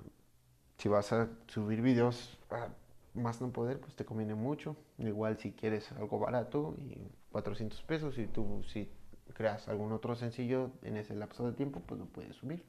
si 0.78 0.88
vas 0.88 1.12
a 1.12 1.28
subir 1.46 1.82
videos 1.82 2.38
a 2.50 2.68
más 3.14 3.40
no 3.40 3.50
poder, 3.52 3.80
pues 3.80 3.94
te 3.94 4.04
conviene 4.04 4.34
mucho. 4.34 4.76
Igual 4.98 5.38
si 5.38 5.52
quieres 5.52 5.90
algo 5.92 6.18
barato 6.18 6.74
y 6.78 6.98
400 7.32 7.82
pesos, 7.82 8.18
y 8.18 8.26
tú 8.26 8.62
si 8.64 8.90
creas 9.34 9.68
algún 9.68 9.92
otro 9.92 10.16
sencillo 10.16 10.70
en 10.82 10.96
ese 10.96 11.14
lapso 11.14 11.46
de 11.46 11.52
tiempo, 11.52 11.80
pues 11.86 12.00
lo 12.00 12.06
puedes 12.06 12.36
subir. 12.36 12.64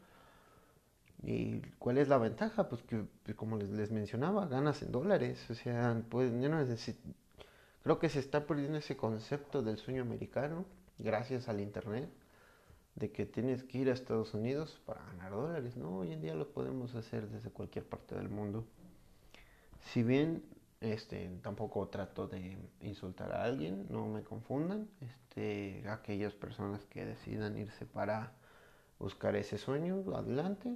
¿Y 1.24 1.62
cuál 1.78 1.98
es 1.98 2.08
la 2.08 2.18
ventaja? 2.18 2.68
Pues 2.68 2.82
que, 2.84 3.06
como 3.36 3.58
les, 3.58 3.92
mencionaba, 3.92 4.48
ganas 4.48 4.82
en 4.82 4.92
dólares. 4.92 5.50
O 5.50 5.56
sea, 5.56 6.02
pues 6.10 6.32
yo 6.32 6.50
no 6.50 6.66
Creo 7.84 8.00
que 8.00 8.10
se 8.10 8.20
está 8.20 8.46
perdiendo 8.46 8.78
ese 8.78 8.96
concepto 8.96 9.64
del 9.64 9.78
sueño 9.78 10.04
americano 10.04 10.66
gracias 11.00 11.50
al 11.50 11.60
internet 11.60 12.10
de 12.96 13.12
que 13.12 13.26
tienes 13.26 13.64
que 13.64 13.80
ir 13.80 13.90
a 13.90 13.94
Estados 13.94 14.34
Unidos 14.34 14.80
para 14.86 15.04
ganar 15.06 15.32
dólares, 15.32 15.78
¿no? 15.78 15.98
Hoy 16.00 16.12
en 16.12 16.22
día 16.22 16.36
lo 16.36 16.52
podemos 16.52 16.94
hacer 16.94 17.28
desde 17.30 17.50
cualquier 17.50 17.86
parte 17.86 18.16
del 18.16 18.30
mundo. 18.30 18.66
Si 19.80 20.04
bien 20.04 20.44
este, 20.82 21.30
tampoco 21.42 21.88
trato 21.88 22.28
de 22.28 22.58
insultar 22.82 23.32
a 23.34 23.44
alguien, 23.44 23.86
no 23.90 24.08
me 24.08 24.24
confundan, 24.24 24.90
este, 25.00 25.84
aquellas 25.88 26.34
personas 26.34 26.86
que 26.86 27.06
decidan 27.06 27.58
irse 27.58 27.86
para 27.86 28.34
buscar 29.00 29.36
ese 29.36 29.58
sueño, 29.58 30.04
adelante, 30.16 30.76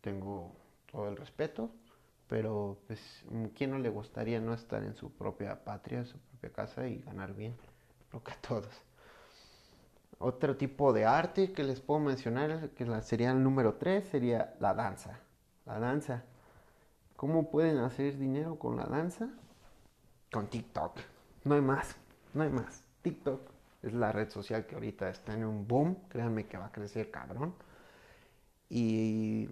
tengo 0.00 0.52
todo 0.90 1.08
el 1.08 1.16
respeto, 1.16 1.70
pero 2.28 2.78
pues, 2.86 3.24
¿quién 3.54 3.70
no 3.70 3.78
le 3.78 3.88
gustaría 3.88 4.40
no 4.40 4.54
estar 4.54 4.82
en 4.82 4.94
su 4.94 5.10
propia 5.10 5.64
patria, 5.64 6.04
su 6.04 6.18
propia 6.18 6.52
casa 6.52 6.86
y 6.86 6.98
ganar 6.98 7.34
bien? 7.34 7.54
Creo 8.08 8.22
que 8.22 8.32
a 8.32 8.40
todos. 8.40 8.82
Otro 10.18 10.56
tipo 10.56 10.92
de 10.92 11.04
arte 11.04 11.52
que 11.52 11.64
les 11.64 11.80
puedo 11.80 12.00
mencionar, 12.00 12.70
que 12.70 12.86
sería 13.02 13.30
el 13.30 13.42
número 13.42 13.74
3, 13.74 14.08
sería 14.08 14.54
la 14.60 14.72
danza. 14.74 15.18
La 15.66 15.78
danza. 15.78 16.24
¿Cómo 17.16 17.50
pueden 17.50 17.78
hacer 17.78 18.18
dinero 18.18 18.58
con 18.58 18.76
la 18.76 18.84
danza? 18.84 19.28
Con 20.32 20.48
TikTok. 20.48 20.98
No 21.44 21.54
hay 21.54 21.60
más, 21.60 21.96
no 22.32 22.42
hay 22.42 22.50
más. 22.50 22.82
TikTok 23.02 23.40
es 23.82 23.92
la 23.92 24.12
red 24.12 24.30
social 24.30 24.66
que 24.66 24.74
ahorita 24.74 25.08
está 25.08 25.34
en 25.34 25.44
un 25.44 25.66
boom. 25.66 25.96
Créanme 26.08 26.46
que 26.46 26.58
va 26.58 26.66
a 26.66 26.72
crecer 26.72 27.10
cabrón. 27.10 27.54
Y 28.74 29.48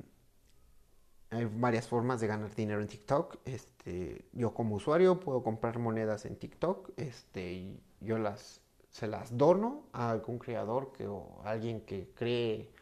hay 1.31 1.45
varias 1.45 1.87
formas 1.87 2.21
de 2.21 2.27
ganar 2.27 2.53
dinero 2.57 2.81
en 2.81 2.89
TikTok. 2.89 3.39
Este, 3.45 4.25
yo 4.33 4.53
como 4.53 4.75
usuario 4.75 5.21
puedo 5.21 5.45
comprar 5.45 5.79
monedas 5.79 6.25
en 6.25 6.35
TikTok. 6.35 6.91
Este, 6.97 7.79
yo 8.01 8.19
las 8.19 8.61
se 8.91 9.07
las 9.07 9.39
dono 9.39 9.85
a 9.93 10.11
algún 10.11 10.41
creador 10.41 10.91
que, 10.91 11.07
o 11.07 11.41
alguien 11.45 11.83
que 11.83 12.11
cree 12.17 12.73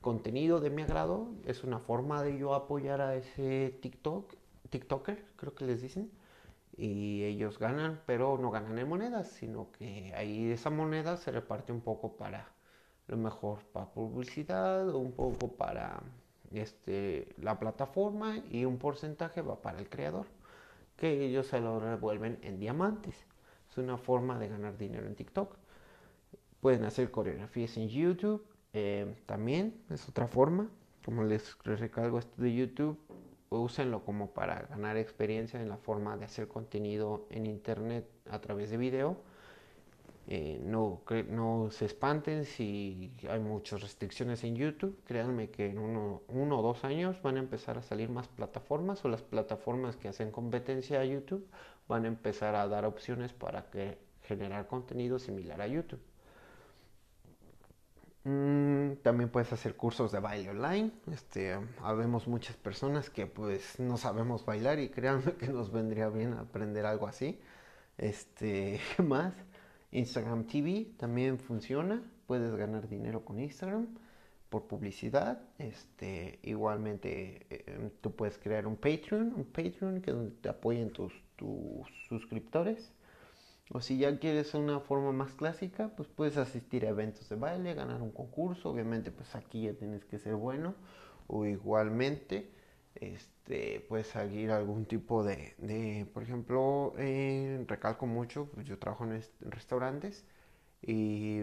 contenido 0.00 0.58
de 0.58 0.70
mi 0.70 0.80
agrado. 0.80 1.28
Es 1.44 1.64
una 1.64 1.80
forma 1.80 2.22
de 2.22 2.38
yo 2.38 2.54
apoyar 2.54 3.02
a 3.02 3.14
ese 3.14 3.78
TikTok, 3.82 4.34
TikToker, 4.70 5.22
creo 5.36 5.54
que 5.54 5.66
les 5.66 5.82
dicen. 5.82 6.10
Y 6.78 7.24
ellos 7.24 7.58
ganan, 7.58 8.00
pero 8.06 8.38
no 8.38 8.50
ganan 8.50 8.78
en 8.78 8.88
monedas, 8.88 9.28
sino 9.28 9.70
que 9.72 10.14
ahí 10.16 10.50
esa 10.50 10.70
moneda 10.70 11.18
se 11.18 11.30
reparte 11.30 11.72
un 11.72 11.82
poco 11.82 12.16
para 12.16 12.48
lo 13.10 13.16
mejor 13.16 13.58
para 13.72 13.86
publicidad, 13.86 14.88
un 14.94 15.12
poco 15.12 15.48
para 15.48 16.00
este, 16.52 17.28
la 17.38 17.58
plataforma 17.58 18.38
y 18.50 18.64
un 18.64 18.78
porcentaje 18.78 19.42
va 19.42 19.60
para 19.60 19.80
el 19.80 19.88
creador, 19.88 20.26
que 20.96 21.24
ellos 21.24 21.48
se 21.48 21.60
lo 21.60 21.80
revuelven 21.80 22.38
en 22.42 22.60
diamantes. 22.60 23.16
Es 23.68 23.78
una 23.78 23.98
forma 23.98 24.38
de 24.38 24.48
ganar 24.48 24.76
dinero 24.78 25.06
en 25.06 25.16
TikTok. 25.16 25.56
Pueden 26.60 26.84
hacer 26.84 27.10
coreografías 27.10 27.76
en 27.76 27.88
YouTube. 27.88 28.44
Eh, 28.72 29.16
también 29.26 29.82
es 29.90 30.08
otra 30.08 30.28
forma. 30.28 30.68
Como 31.04 31.24
les 31.24 31.56
recalco 31.64 32.18
esto 32.18 32.42
de 32.42 32.54
YouTube, 32.54 32.98
úsenlo 33.48 34.04
como 34.04 34.32
para 34.32 34.62
ganar 34.62 34.96
experiencia 34.96 35.60
en 35.60 35.68
la 35.68 35.78
forma 35.78 36.16
de 36.16 36.26
hacer 36.26 36.46
contenido 36.46 37.26
en 37.30 37.46
internet 37.46 38.08
a 38.30 38.40
través 38.40 38.70
de 38.70 38.76
video. 38.76 39.16
Eh, 40.32 40.60
no, 40.62 41.02
se 41.72 41.86
espanten 41.86 42.44
si 42.44 43.12
hay 43.28 43.40
muchas 43.40 43.80
restricciones 43.82 44.44
en 44.44 44.54
YouTube. 44.54 44.96
Créanme 45.04 45.50
que 45.50 45.66
en 45.66 45.78
uno, 45.80 46.22
uno, 46.28 46.60
o 46.60 46.62
dos 46.62 46.84
años 46.84 47.20
van 47.20 47.36
a 47.36 47.40
empezar 47.40 47.78
a 47.78 47.82
salir 47.82 48.10
más 48.10 48.28
plataformas 48.28 49.04
o 49.04 49.08
las 49.08 49.22
plataformas 49.22 49.96
que 49.96 50.06
hacen 50.08 50.30
competencia 50.30 51.00
a 51.00 51.04
YouTube 51.04 51.44
van 51.88 52.04
a 52.04 52.08
empezar 52.08 52.54
a 52.54 52.68
dar 52.68 52.84
opciones 52.84 53.32
para 53.32 53.70
que 53.70 53.98
generar 54.22 54.68
contenido 54.68 55.18
similar 55.18 55.60
a 55.60 55.66
YouTube. 55.66 56.00
Mm, 58.22 58.96
también 59.02 59.30
puedes 59.30 59.52
hacer 59.52 59.76
cursos 59.76 60.12
de 60.12 60.20
baile 60.20 60.50
online. 60.50 60.92
Este, 61.12 61.58
habemos 61.82 62.28
muchas 62.28 62.56
personas 62.56 63.10
que 63.10 63.26
pues 63.26 63.80
no 63.80 63.96
sabemos 63.96 64.44
bailar 64.44 64.78
y 64.78 64.88
créanme 64.96 65.32
que 65.34 65.48
nos 65.48 65.72
vendría 65.72 66.08
bien 66.08 66.34
aprender 66.34 66.86
algo 66.86 67.08
así. 67.08 67.40
Este, 67.98 68.80
¿qué 68.96 69.02
más? 69.02 69.34
Instagram 69.92 70.46
TV 70.46 70.92
también 70.96 71.38
funciona. 71.38 72.02
Puedes 72.26 72.54
ganar 72.54 72.88
dinero 72.88 73.24
con 73.24 73.40
Instagram 73.40 73.88
por 74.48 74.66
publicidad. 74.66 75.40
Este, 75.58 76.38
igualmente 76.42 77.46
eh, 77.50 77.90
tú 78.00 78.12
puedes 78.12 78.38
crear 78.38 78.66
un 78.66 78.76
Patreon, 78.76 79.32
un 79.34 79.44
Patreon 79.44 80.00
que 80.02 80.12
donde 80.12 80.36
te 80.36 80.48
apoyen 80.48 80.90
tus, 80.90 81.12
tus 81.36 81.88
suscriptores. 82.08 82.92
O 83.72 83.80
si 83.80 83.98
ya 83.98 84.18
quieres 84.18 84.52
una 84.54 84.80
forma 84.80 85.12
más 85.12 85.32
clásica, 85.32 85.92
pues 85.96 86.08
puedes 86.08 86.36
asistir 86.36 86.84
a 86.84 86.88
eventos 86.88 87.28
de 87.28 87.36
baile, 87.36 87.74
ganar 87.74 88.02
un 88.02 88.10
concurso. 88.10 88.70
Obviamente, 88.70 89.12
pues 89.12 89.34
aquí 89.36 89.62
ya 89.62 89.74
tienes 89.74 90.04
que 90.04 90.18
ser 90.18 90.34
bueno. 90.34 90.74
O 91.28 91.46
igualmente, 91.46 92.50
este, 92.94 93.84
puedes 93.88 94.08
seguir 94.08 94.50
algún 94.50 94.86
tipo 94.86 95.24
de, 95.24 96.06
por 96.12 96.22
ejemplo, 96.22 96.94
eh, 96.98 97.64
recalco 97.66 98.06
mucho, 98.06 98.46
pues 98.52 98.66
yo 98.66 98.78
trabajo 98.78 99.04
en, 99.04 99.22
restaurantes 99.40 100.24
y 100.82 101.42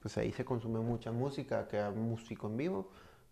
pues 0.00 0.18
ahí 0.18 0.32
se 0.32 0.44
consume 0.44 0.80
mucha 0.80 1.12
música, 1.12 1.68
que 1.68 1.78
hay 1.78 1.94
músico 1.94 2.48
en 2.48 2.56
vivo, 2.56 2.90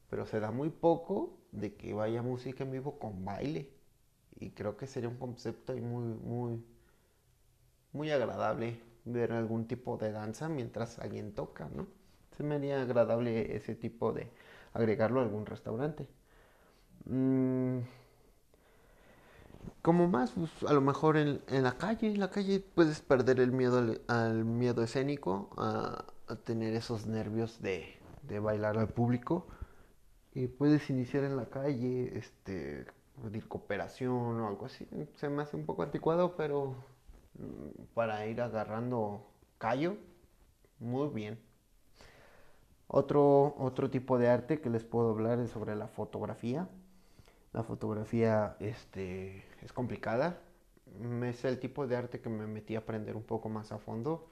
pero 0.08 0.26
se 0.26 0.40
da 0.40 0.50
muy 0.50 0.70
poco 0.70 1.38
de 1.52 1.74
que 1.74 1.94
vaya 1.94 2.22
música 2.22 2.64
en 2.64 2.72
vivo 2.72 2.98
con 2.98 3.24
baile. 3.24 3.70
Y 4.38 4.50
creo 4.50 4.76
que 4.76 4.86
sería 4.86 5.08
un 5.08 5.16
concepto 5.18 5.74
muy, 5.76 6.04
muy 6.04 6.64
muy 7.92 8.10
agradable 8.10 8.80
ver 9.04 9.32
algún 9.32 9.66
tipo 9.66 9.96
de 9.96 10.12
danza 10.12 10.48
mientras 10.48 10.98
alguien 10.98 11.34
toca, 11.34 11.68
¿no? 11.74 11.86
Se 12.36 12.42
me 12.42 12.54
haría 12.56 12.82
agradable 12.82 13.56
ese 13.56 13.74
tipo 13.74 14.12
de 14.12 14.30
agregarlo 14.72 15.20
a 15.20 15.24
algún 15.24 15.46
restaurante. 15.46 16.06
Mm, 17.06 17.80
como 19.82 20.08
más, 20.08 20.32
pues, 20.32 20.50
a 20.66 20.72
lo 20.72 20.80
mejor 20.80 21.16
en, 21.16 21.40
la 21.48 21.76
calle, 21.78 22.08
en 22.08 22.20
la 22.20 22.30
calle 22.30 22.60
puedes 22.60 23.00
perder 23.00 23.40
el 23.40 23.52
miedo 23.52 23.96
al, 24.08 24.44
miedo 24.44 24.82
escénico, 24.82 25.50
a, 25.56 26.04
tener 26.44 26.74
esos 26.74 27.06
nervios 27.06 27.60
de, 27.60 27.98
de, 28.22 28.38
bailar 28.38 28.78
al 28.78 28.88
público. 28.88 29.46
Y 30.34 30.46
puedes 30.46 30.88
iniciar 30.90 31.24
en 31.24 31.36
la 31.36 31.46
calle, 31.46 32.16
este, 32.16 32.86
pedir 33.22 33.48
cooperación 33.48 34.40
o 34.40 34.48
algo 34.48 34.66
así. 34.66 34.86
Se 35.16 35.28
me 35.28 35.42
hace 35.42 35.56
un 35.56 35.66
poco 35.66 35.82
anticuado, 35.82 36.36
pero 36.36 36.76
Mm, 37.40 37.84
para 37.94 38.26
ir 38.26 38.40
agarrando 38.40 39.26
callo. 39.58 39.96
Muy 40.78 41.08
bien. 41.08 41.38
Otro, 42.88 43.54
otro 43.58 43.88
tipo 43.90 44.18
de 44.18 44.28
arte 44.28 44.60
que 44.60 44.70
les 44.70 44.84
puedo 44.84 45.10
hablar 45.10 45.38
es 45.38 45.50
sobre 45.50 45.76
la 45.76 45.88
fotografía. 45.88 46.68
La 47.52 47.62
fotografía 47.64 48.56
este, 48.60 49.44
es 49.62 49.72
complicada. 49.72 50.40
Es 51.24 51.44
el 51.44 51.58
tipo 51.58 51.86
de 51.86 51.96
arte 51.96 52.20
que 52.20 52.28
me 52.28 52.46
metí 52.46 52.76
a 52.76 52.80
aprender 52.80 53.16
un 53.16 53.22
poco 53.24 53.48
más 53.48 53.72
a 53.72 53.78
fondo. 53.78 54.28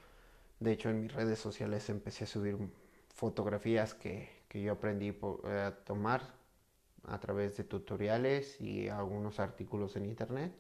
De 0.61 0.73
hecho, 0.73 0.91
en 0.91 1.03
mis 1.03 1.13
redes 1.13 1.39
sociales 1.39 1.89
empecé 1.91 2.25
a 2.25 2.27
subir 2.27 2.59
fotografías 3.15 3.95
que, 3.95 4.29
que 4.49 4.63
yo 4.63 4.73
aprendí 4.73 5.09
eh, 5.09 5.65
a 5.67 5.85
tomar 5.85 6.23
a 7.05 7.19
través 7.19 7.57
de 7.57 7.65
tutoriales 7.65 8.61
y 8.61 8.89
algunos 8.89 9.41
artículos 9.41 9.97
en 9.97 10.07
internet. 10.07 10.53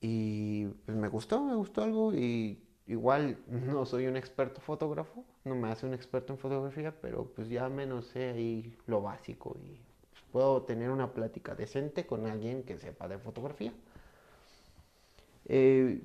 Y 0.00 0.66
pues 0.84 0.96
me 0.96 1.08
gustó, 1.08 1.42
me 1.42 1.54
gustó 1.54 1.82
algo 1.82 2.12
y 2.14 2.62
igual 2.86 3.38
no 3.48 3.86
soy 3.86 4.06
un 4.06 4.16
experto 4.16 4.60
fotógrafo, 4.60 5.24
no 5.44 5.54
me 5.54 5.70
hace 5.70 5.86
un 5.86 5.94
experto 5.94 6.32
en 6.32 6.38
fotografía, 6.38 7.00
pero 7.00 7.32
pues 7.34 7.48
ya 7.48 7.68
menos 7.68 8.06
sé 8.06 8.30
ahí 8.30 8.76
lo 8.86 9.00
básico 9.02 9.56
y 9.64 9.80
puedo 10.32 10.62
tener 10.62 10.90
una 10.90 11.12
plática 11.12 11.54
decente 11.54 12.06
con 12.06 12.26
alguien 12.26 12.62
que 12.64 12.78
sepa 12.78 13.08
de 13.08 13.18
fotografía. 13.18 13.72
Eh, 15.44 16.02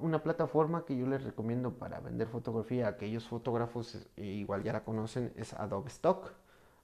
una 0.00 0.22
plataforma 0.22 0.84
que 0.84 0.96
yo 0.96 1.06
les 1.06 1.24
recomiendo 1.24 1.72
para 1.72 2.00
vender 2.00 2.28
fotografía 2.28 2.86
a 2.86 2.90
aquellos 2.90 3.26
fotógrafos, 3.26 4.06
eh, 4.16 4.24
igual 4.24 4.62
ya 4.62 4.72
la 4.72 4.84
conocen, 4.84 5.32
es 5.36 5.52
Adobe 5.54 5.88
Stock. 5.88 6.32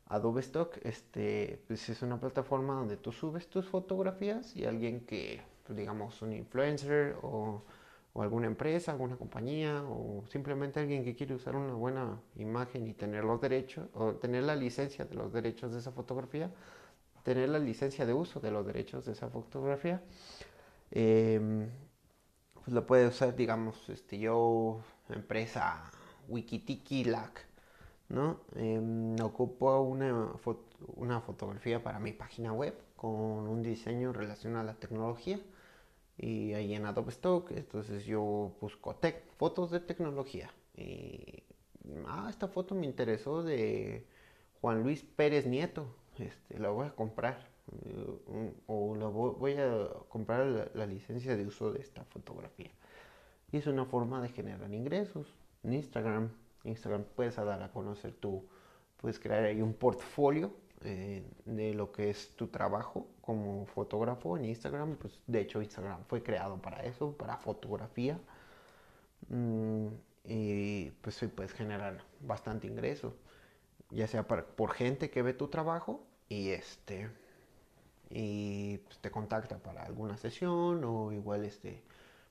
Adobe 0.07 0.41
Stock 0.41 0.79
este, 0.83 1.63
pues 1.67 1.89
es 1.89 2.03
una 2.03 2.19
plataforma 2.19 2.75
donde 2.75 2.97
tú 2.97 3.13
subes 3.13 3.49
tus 3.49 3.67
fotografías 3.69 4.57
y 4.57 4.65
alguien 4.65 5.07
que 5.07 5.43
pues, 5.67 5.79
digamos, 5.79 6.21
un 6.23 6.33
influencer 6.33 7.17
o, 7.23 7.63
alguna 8.21 8.47
empresa, 8.47 8.93
alguna 8.93 9.17
compañía 9.17 9.83
o 9.89 10.25
simplemente 10.29 10.81
alguien 10.81 11.05
que 11.05 11.15
quiere 11.17 11.35
usar 11.35 11.57
una 11.57 11.73
buena 11.75 12.21
imagen 12.37 12.87
y 12.87 12.93
tener 12.93 13.25
los 13.25 13.41
derechos 13.41 13.89
o 13.95 14.15
tener 14.15 14.45
la 14.45 14.55
licencia 14.55 15.07
de 15.07 15.15
los 15.15 15.33
derechos 15.33 15.73
de 15.73 15.79
esa 15.79 15.93
fotografía, 15.93 16.51
tener 17.23 17.49
la 17.49 17.59
licencia 17.59 18.05
de 18.05 18.13
uso 18.13 18.41
de 18.41 18.51
los 18.51 18.67
derechos 18.67 19.07
de 19.07 19.13
esa 19.13 19.31
fotografía, 19.31 20.03
em, 20.91 21.71
pues 22.55 22.69
lo 22.69 22.87
puede 22.87 23.07
usar, 23.07 23.35
digamos, 23.35 23.89
este, 23.89 24.19
yo, 24.19 24.81
empresa 25.09 25.91
Wikitiki 26.29 27.07
¿no? 28.09 28.41
Em, 28.57 29.17
ocupo 29.23 29.81
una, 29.81 30.33
una 30.97 31.21
fotografía 31.21 31.83
para 31.83 31.99
mi 31.99 32.13
página 32.13 32.53
web 32.53 32.75
con 32.97 33.11
un 33.49 33.63
diseño 33.63 34.13
relacionado 34.13 34.61
a 34.61 34.73
la 34.73 34.75
tecnología 34.75 35.41
y 36.23 36.55
ahí 36.55 36.75
en 36.75 36.87
Adobe 36.87 37.11
Stock, 37.11 37.51
entonces 37.51 38.05
yo 38.07 38.53
busco 38.61 38.95
tech, 38.95 39.25
fotos 39.37 39.73
de 39.73 39.81
tecnología. 39.81 40.51
Ah, 42.07 42.29
esta 42.31 42.47
foto 42.49 42.75
me 42.75 42.87
interesó 42.87 43.43
de 43.43 44.07
Juan 44.61 44.83
Luis 44.83 45.03
Pérez 45.03 45.47
Nieto, 45.47 45.87
este, 46.19 46.59
la 46.59 46.71
voy 46.71 46.87
a 46.87 46.91
comprar. 46.93 47.51
Eh, 47.73 48.53
o 48.67 48.95
la 48.95 49.07
voy, 49.07 49.55
a 49.55 49.89
comprar 50.09 50.71
la, 50.75 50.87
licencia 50.87 51.37
de 51.37 51.47
uso 51.47 51.73
de 51.73 51.81
esta 51.81 52.05
fotografía. 52.05 52.71
Y 53.51 53.59
es 53.59 53.67
una 53.67 53.85
forma 53.85 54.23
de 54.23 54.29
generar 54.29 54.73
ingresos. 54.73 55.27
En 55.65 55.73
Instagram, 55.73 56.31
Instagram 56.65 57.05
puedes 57.17 57.37
dar 57.37 57.63
a 57.63 57.73
conocer 57.73 58.13
tu, 58.13 58.45
puedes 58.97 59.19
crear 59.19 59.45
ahí 59.45 59.61
un 59.61 59.75
portfolio 59.75 60.55
eh, 60.85 61.25
de 61.45 61.75
lo 61.75 61.93
que 61.93 62.11
es 62.11 62.35
tu 62.37 62.49
trabajo 62.49 63.09
como 63.21 63.67
fotógrafo 63.67 64.37
en 64.37 64.47
Instagram. 64.47 64.97
Pues 64.97 65.21
de 65.27 65.41
hecho 65.41 65.63
Instagram 65.63 66.05
fue 66.07 66.23
creado 66.23 66.61
para 66.61 66.85
eso, 66.85 67.13
para 67.17 67.37
fotografía. 67.39 68.19
Mm, 69.29 69.89
y 70.25 70.91
pues 71.03 71.17
sí 71.17 71.27
puedes 71.29 71.53
generar 71.53 72.05
bastante 72.21 72.67
ingreso, 72.69 73.17
ya 73.91 74.07
sea 74.07 74.27
por 74.27 74.73
gente 74.73 75.11
que 75.11 75.23
ve 75.23 75.35
tu 75.35 75.49
trabajo 75.49 76.05
y 76.29 76.51
este 76.51 77.11
y 78.11 78.79
pues, 78.79 78.99
te 78.99 79.11
contacta 79.11 79.59
para 79.59 79.85
alguna 79.85 80.17
sesión 80.17 80.85
o 80.85 81.13
igual 81.13 81.45
este 81.45 81.83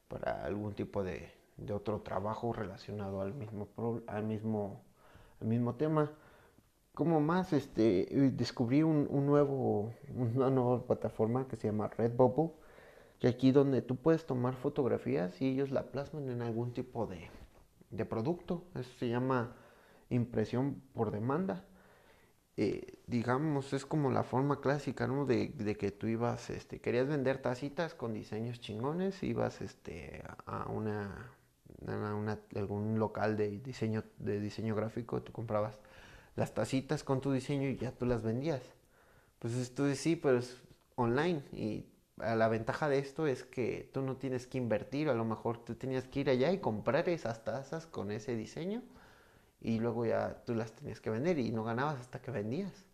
para 0.08 0.46
algún 0.46 0.74
tipo 0.74 1.04
de, 1.04 1.32
de 1.58 1.74
otro 1.74 2.02
trabajo 2.02 2.54
relacionado 2.54 3.22
al 3.22 3.34
mismo 3.34 3.68
al 4.08 4.24
mismo 4.24 4.82
al 5.42 5.48
mismo 5.48 5.76
tema 5.76 6.12
como 6.94 7.20
más 7.22 7.54
este 7.54 8.08
descubrí 8.34 8.84
un, 8.84 9.08
nuevo 9.26 9.94
una 10.16 10.50
nueva 10.50 10.86
plataforma 10.86 11.48
que 11.48 11.56
se 11.56 11.68
llama 11.68 11.88
Redbubble 11.88 12.52
que 13.20 13.28
aquí 13.28 13.52
donde 13.52 13.84
tú 13.84 13.96
puedes 13.98 14.26
tomar 14.26 14.56
fotografías 14.56 15.40
y 15.42 15.50
ellos 15.50 15.70
la 15.70 15.92
plasman 15.92 16.28
en 16.30 16.42
algún 16.42 16.74
tipo 16.74 17.06
de, 17.06 17.30
de 17.92 18.04
producto. 18.04 18.66
Eso 18.74 18.92
se 18.98 19.10
llama 19.10 19.56
impresión 20.10 20.82
por 20.94 21.12
demanda. 21.12 21.64
Eh, 22.58 22.98
digamos 23.08 23.74
es 23.74 23.86
como 23.86 24.12
la 24.12 24.24
forma 24.24 24.60
clásica 24.60 25.08
¿no? 25.08 25.26
de, 25.26 25.50
de, 25.50 25.78
que 25.78 25.92
tú 25.92 26.08
ibas 26.08 26.50
este 26.50 26.82
querías 26.82 27.08
vender 27.08 27.42
tacitas 27.42 27.96
con 27.96 28.14
diseños 28.14 28.60
chingones 28.60 29.24
ibas 29.24 29.62
este 29.62 30.22
a 30.46 30.70
una, 30.70 31.32
a 31.88 32.14
una 32.14 32.40
algún 32.54 33.00
local 33.00 33.38
de 33.38 33.58
diseño 33.60 34.04
de 34.18 34.42
diseño 34.42 34.76
gráfico 34.76 35.22
tú 35.22 35.32
comprabas 35.32 35.80
las 36.36 36.54
tacitas 36.54 37.04
con 37.04 37.22
tu 37.22 37.32
diseño 37.32 37.70
y 37.70 37.78
ya 37.78 37.92
tú 37.92 38.06
las 38.06 38.24
vendías. 38.24 38.62
Pues 39.40 39.56
esto 39.56 39.94
sí, 39.96 40.16
pero 40.16 40.40
es 40.40 40.58
online 40.96 41.44
y 41.52 41.86
la 42.18 42.48
ventaja 42.48 42.88
de 42.90 43.00
esto 43.00 43.28
es 43.28 43.44
que 43.44 43.90
tú 43.94 44.02
no 44.02 44.18
tienes 44.18 44.48
que 44.48 44.58
invertir, 44.58 45.10
a 45.10 45.14
lo 45.14 45.26
mejor 45.26 45.58
tú 45.64 45.76
tenías 45.76 46.08
que 46.08 46.22
ir 46.22 46.30
allá 46.30 46.52
y 46.52 46.60
comprar 46.60 47.10
esas 47.10 47.44
tazas 47.44 47.88
con 47.88 48.12
ese 48.12 48.36
diseño 48.36 48.84
y 49.62 49.80
luego 49.80 50.06
ya 50.06 50.44
tú 50.46 50.56
las 50.56 50.74
tenías 50.74 51.02
que 51.02 51.10
vender 51.10 51.40
y 51.40 51.52
no 51.52 51.64
ganabas 51.64 52.00
hasta 52.00 52.22
que 52.22 52.32
vendías. 52.32 52.86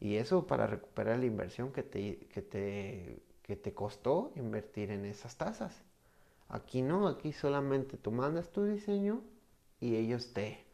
Y 0.00 0.16
eso 0.16 0.46
para 0.46 0.66
recuperar 0.66 1.18
la 1.18 1.26
inversión 1.26 1.72
que 1.72 1.82
te, 1.82 2.18
que 2.28 2.42
te, 2.42 3.22
que 3.42 3.56
te 3.56 3.74
costó 3.74 4.32
invertir 4.36 4.90
en 4.90 5.04
esas 5.04 5.36
tazas. 5.36 5.82
Aquí 6.48 6.82
no, 6.82 7.08
aquí 7.08 7.32
solamente 7.32 7.96
tú 7.96 8.12
mandas 8.12 8.50
tu 8.50 8.64
diseño 8.64 9.22
y 9.80 9.96
ellos 9.96 10.32
te, 10.32 10.64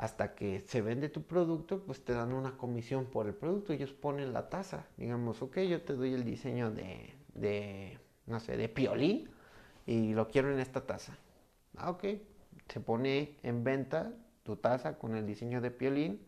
hasta 0.00 0.34
que 0.34 0.60
se 0.60 0.80
vende 0.80 1.10
tu 1.10 1.24
producto, 1.24 1.82
pues 1.84 2.02
te 2.02 2.14
dan 2.14 2.32
una 2.32 2.56
comisión 2.56 3.04
por 3.04 3.26
el 3.26 3.34
producto, 3.34 3.74
ellos 3.74 3.92
ponen 3.92 4.32
la 4.32 4.48
tasa, 4.48 4.86
digamos, 4.96 5.42
ok, 5.42 5.58
yo 5.58 5.82
te 5.82 5.92
doy 5.92 6.14
el 6.14 6.24
diseño 6.24 6.70
de, 6.70 7.12
de 7.34 7.98
no 8.24 8.40
sé, 8.40 8.56
de 8.56 8.70
piolín 8.70 9.28
y 9.84 10.14
lo 10.14 10.28
quiero 10.28 10.50
en 10.50 10.58
esta 10.58 10.86
taza. 10.86 11.18
Ah, 11.76 11.90
ok, 11.90 12.04
se 12.66 12.80
pone 12.80 13.36
en 13.42 13.62
venta 13.62 14.14
tu 14.42 14.56
taza 14.56 14.96
con 14.96 15.16
el 15.16 15.26
diseño 15.26 15.60
de 15.60 15.70
piolín 15.70 16.26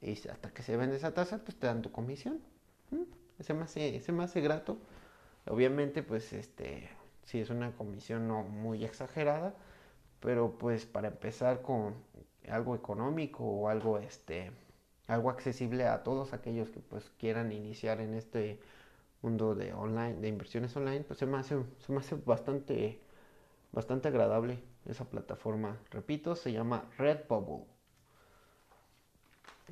y 0.00 0.12
hasta 0.12 0.54
que 0.54 0.62
se 0.62 0.74
vende 0.78 0.96
esa 0.96 1.12
taza, 1.12 1.44
pues 1.44 1.58
te 1.58 1.66
dan 1.66 1.82
tu 1.82 1.92
comisión. 1.92 2.40
¿Mm? 2.90 3.02
Se 3.42 3.52
me 3.52 3.64
hace, 3.64 4.00
se 4.00 4.40
grato. 4.40 4.78
Obviamente, 5.46 6.02
pues 6.02 6.32
este, 6.32 6.88
sí 7.24 7.38
es 7.38 7.50
una 7.50 7.72
comisión 7.72 8.28
no 8.28 8.44
muy 8.44 8.82
exagerada, 8.82 9.54
pero 10.20 10.56
pues 10.56 10.86
para 10.86 11.08
empezar 11.08 11.60
con 11.60 11.92
algo 12.50 12.74
económico 12.74 13.44
o 13.44 13.68
algo 13.68 13.98
este 13.98 14.52
algo 15.06 15.30
accesible 15.30 15.86
a 15.86 16.02
todos 16.02 16.32
aquellos 16.32 16.70
que 16.70 16.80
pues 16.80 17.10
quieran 17.18 17.52
iniciar 17.52 18.00
en 18.00 18.14
este 18.14 18.58
mundo 19.22 19.54
de 19.54 19.72
online 19.72 20.14
de 20.20 20.28
inversiones 20.28 20.74
online 20.76 21.04
pues 21.04 21.18
se 21.18 21.26
me 21.26 21.38
hace, 21.38 21.62
se 21.78 21.92
me 21.92 21.98
hace 21.98 22.16
bastante 22.16 23.00
bastante 23.72 24.08
agradable 24.08 24.58
esa 24.86 25.04
plataforma. 25.04 25.76
Repito 25.90 26.36
se 26.36 26.52
llama 26.52 26.84
Redbubble. 26.96 27.64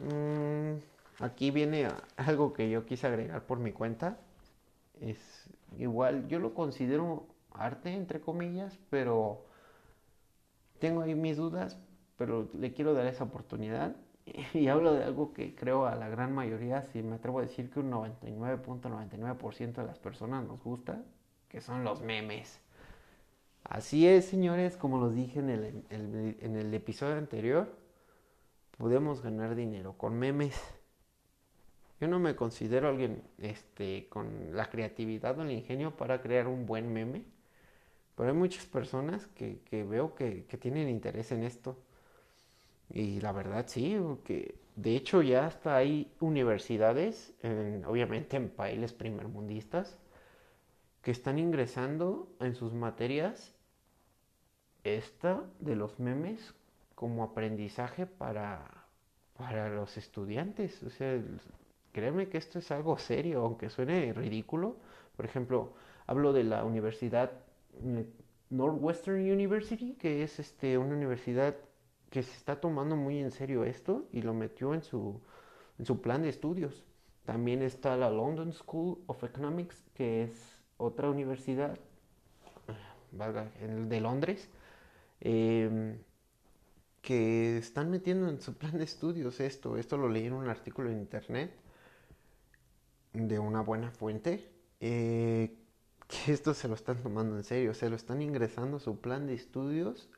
Mm, 0.03 0.79
aquí 1.23 1.51
viene 1.51 1.89
algo 2.17 2.53
que 2.53 2.71
yo 2.71 2.85
quise 2.85 3.07
agregar 3.07 3.43
por 3.45 3.59
mi 3.59 3.73
cuenta. 3.73 4.19
Es 5.01 5.49
igual 5.79 6.29
yo 6.29 6.39
lo 6.39 6.55
considero 6.55 7.27
arte 7.51 7.93
entre 7.93 8.21
comillas 8.21 8.79
pero 8.89 9.45
tengo 10.79 11.03
ahí 11.03 11.15
mis 11.15 11.37
dudas 11.37 11.79
pero 12.17 12.49
le 12.59 12.73
quiero 12.73 12.95
dar 12.95 13.07
esa 13.07 13.25
oportunidad. 13.25 13.97
Y 14.55 14.69
hablo 14.69 14.95
de 14.95 15.05
algo 15.05 15.33
que 15.33 15.55
creo 15.55 15.87
a 15.87 15.97
la 15.97 16.09
gran 16.09 16.33
mayoría, 16.33 16.83
si 16.83 17.03
me 17.03 17.17
atrevo 17.17 17.41
a 17.41 17.43
decir 17.43 17.71
que 17.71 17.81
un 17.81 17.91
99.99% 17.91 19.73
de 19.75 19.85
las 19.85 19.99
personas 19.99 20.47
nos 20.47 20.63
gusta, 20.63 21.03
que 21.49 21.61
son 21.61 21.83
los 21.83 22.03
memes. 22.03 22.61
Así 23.65 24.07
es, 24.07 24.27
señores, 24.27 24.77
como 24.77 24.99
los 24.99 25.15
dije 25.15 25.41
en 25.41 25.51
el, 25.51 25.85
en 25.91 26.57
el 26.57 26.73
episodio 26.75 27.17
anterior, 27.17 27.69
podemos 28.79 29.23
ganar 29.23 29.55
dinero 29.55 29.95
con 29.99 30.19
memes. 30.19 30.61
Yo 32.03 32.09
no 32.09 32.19
me 32.19 32.35
considero 32.35 32.89
alguien 32.89 33.23
este, 33.39 34.09
con 34.09 34.57
la 34.57 34.69
creatividad 34.69 35.39
o 35.39 35.43
el 35.43 35.53
ingenio 35.53 35.97
para 35.97 36.21
crear 36.21 36.49
un 36.49 36.67
buen 36.67 36.93
meme, 36.93 37.23
pero 38.17 38.31
hay 38.31 38.35
muchas 38.35 38.67
personas 38.67 39.29
que, 39.29 39.61
que 39.61 39.85
veo 39.85 40.17
que, 40.17 40.45
que 40.47 40.59
tienen 40.59 40.89
interés 40.89 41.31
en 41.31 41.45
esto. 41.45 41.79
Y 42.93 43.21
la 43.21 43.33
verdad 43.33 43.65
sí, 43.69 43.99
que 44.23 44.55
de 44.77 44.97
hecho 44.97 45.23
ya 45.23 45.47
hasta 45.47 45.77
hay 45.77 46.13
universidades, 46.21 47.35
obviamente 47.87 48.37
en 48.37 48.51
países 48.51 48.93
primermundistas, 48.93 49.99
que 51.01 51.11
están 51.11 51.39
ingresando 51.39 52.29
en 52.39 52.55
sus 52.55 52.75
materias 52.75 53.55
esta 54.85 55.43
de 55.59 55.75
los 55.75 55.99
memes 55.99 56.55
como 56.95 57.25
aprendizaje 57.25 58.07
para, 58.07 58.87
para 59.37 59.71
los 59.71 59.97
estudiantes. 59.97 60.83
O 60.83 60.91
sea, 60.91 61.19
créeme 61.93 62.29
que 62.29 62.39
esto 62.39 62.59
es 62.59 62.71
algo 62.71 62.99
serio, 62.99 63.41
aunque 63.41 63.71
suene 63.71 64.13
ridículo. 64.13 64.77
Por 65.17 65.25
ejemplo, 65.25 65.73
hablo 66.07 66.33
de 66.35 66.45
la 66.45 66.65
Universidad 66.65 67.33
Northwestern 68.51 69.21
University, 69.21 69.95
que 69.95 70.23
es 70.23 70.39
este, 70.39 70.77
una 70.77 70.95
universidad 70.95 71.57
que 72.13 72.23
se 72.23 72.37
está 72.37 72.61
tomando 72.61 72.95
muy 72.95 73.19
en 73.21 73.31
serio 73.31 73.65
esto 73.65 74.07
y 74.13 74.21
lo 74.21 74.35
metió 74.35 74.75
en 74.75 74.83
su, 74.83 75.23
plan 76.03 76.23
de 76.23 76.29
estudios. 76.29 76.85
También 77.25 77.63
está 77.63 77.97
la 77.97 78.11
London 78.11 78.53
School 78.53 78.99
of 79.07 79.25
Economics, 79.25 79.83
que 79.95 80.25
es 80.25 80.33
otra 80.77 81.09
universidad 81.09 81.79
de 83.11 84.01
Londres, 84.01 84.51
em, 85.21 85.99
que 87.01 87.57
están 87.57 87.91
metiendo 87.91 88.29
en 88.29 88.41
su 88.43 88.55
plan 88.59 88.77
de 88.77 88.85
estudios 88.85 89.41
esto. 89.41 89.79
Esto 89.79 89.97
lo 89.97 90.09
leí 90.11 90.27
en 90.27 90.35
un 90.35 90.49
artículo 90.49 90.91
en 90.91 90.99
internet 90.99 91.51
de 93.15 93.39
una 93.39 93.63
buena 93.63 93.91
fuente. 93.91 94.53
Eh, 94.81 95.57
que 96.09 96.33
esto 96.33 96.53
se 96.53 96.69
lo 96.69 96.75
están 96.75 97.03
tomando 97.03 97.37
en 97.39 97.45
serio, 97.45 97.73
se 97.73 97.89
lo 97.89 97.97
están 97.97 98.21
ingresando 98.21 98.77
a 98.77 98.81
su 98.81 99.01
plan 99.01 99.27
de 99.27 99.35
estudios 99.35 100.11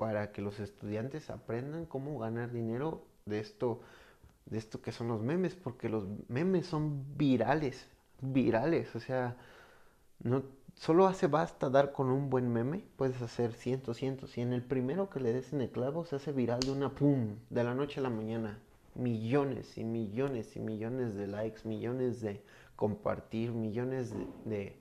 para 0.00 0.32
que 0.32 0.40
los 0.40 0.60
estudiantes 0.60 1.28
aprendan 1.28 1.84
cómo 1.84 2.18
ganar 2.18 2.50
dinero 2.52 3.04
de 3.26 3.38
esto, 3.38 3.82
de 4.46 4.56
esto 4.56 4.80
que 4.80 4.92
son 4.92 5.08
los 5.08 5.20
memes, 5.20 5.54
porque 5.54 5.90
los 5.90 6.06
memes 6.26 6.64
son 6.64 7.04
virales, 7.18 7.86
virales, 8.22 8.96
o 8.96 9.00
sea, 9.00 9.36
no 10.24 10.42
solo 10.74 11.06
hace 11.06 11.26
basta 11.26 11.68
dar 11.68 11.92
con 11.92 12.08
un 12.08 12.30
buen 12.30 12.50
meme, 12.50 12.82
puedes 12.96 13.20
hacer 13.20 13.52
cientos, 13.52 13.98
cientos, 13.98 14.38
y 14.38 14.40
en 14.40 14.54
el 14.54 14.62
primero 14.62 15.10
que 15.10 15.20
le 15.20 15.34
des 15.34 15.52
en 15.52 15.60
el 15.60 15.70
clavo 15.70 16.06
se 16.06 16.16
hace 16.16 16.32
viral 16.32 16.60
de 16.60 16.70
una 16.70 16.94
pum, 16.94 17.36
de 17.50 17.62
la 17.62 17.74
noche 17.74 18.00
a 18.00 18.02
la 18.02 18.08
mañana, 18.08 18.58
millones 18.94 19.76
y 19.76 19.84
millones 19.84 20.56
y 20.56 20.60
millones 20.60 21.14
de 21.14 21.26
likes, 21.26 21.68
millones 21.68 22.22
de 22.22 22.40
compartir, 22.74 23.52
millones 23.52 24.14
de, 24.46 24.78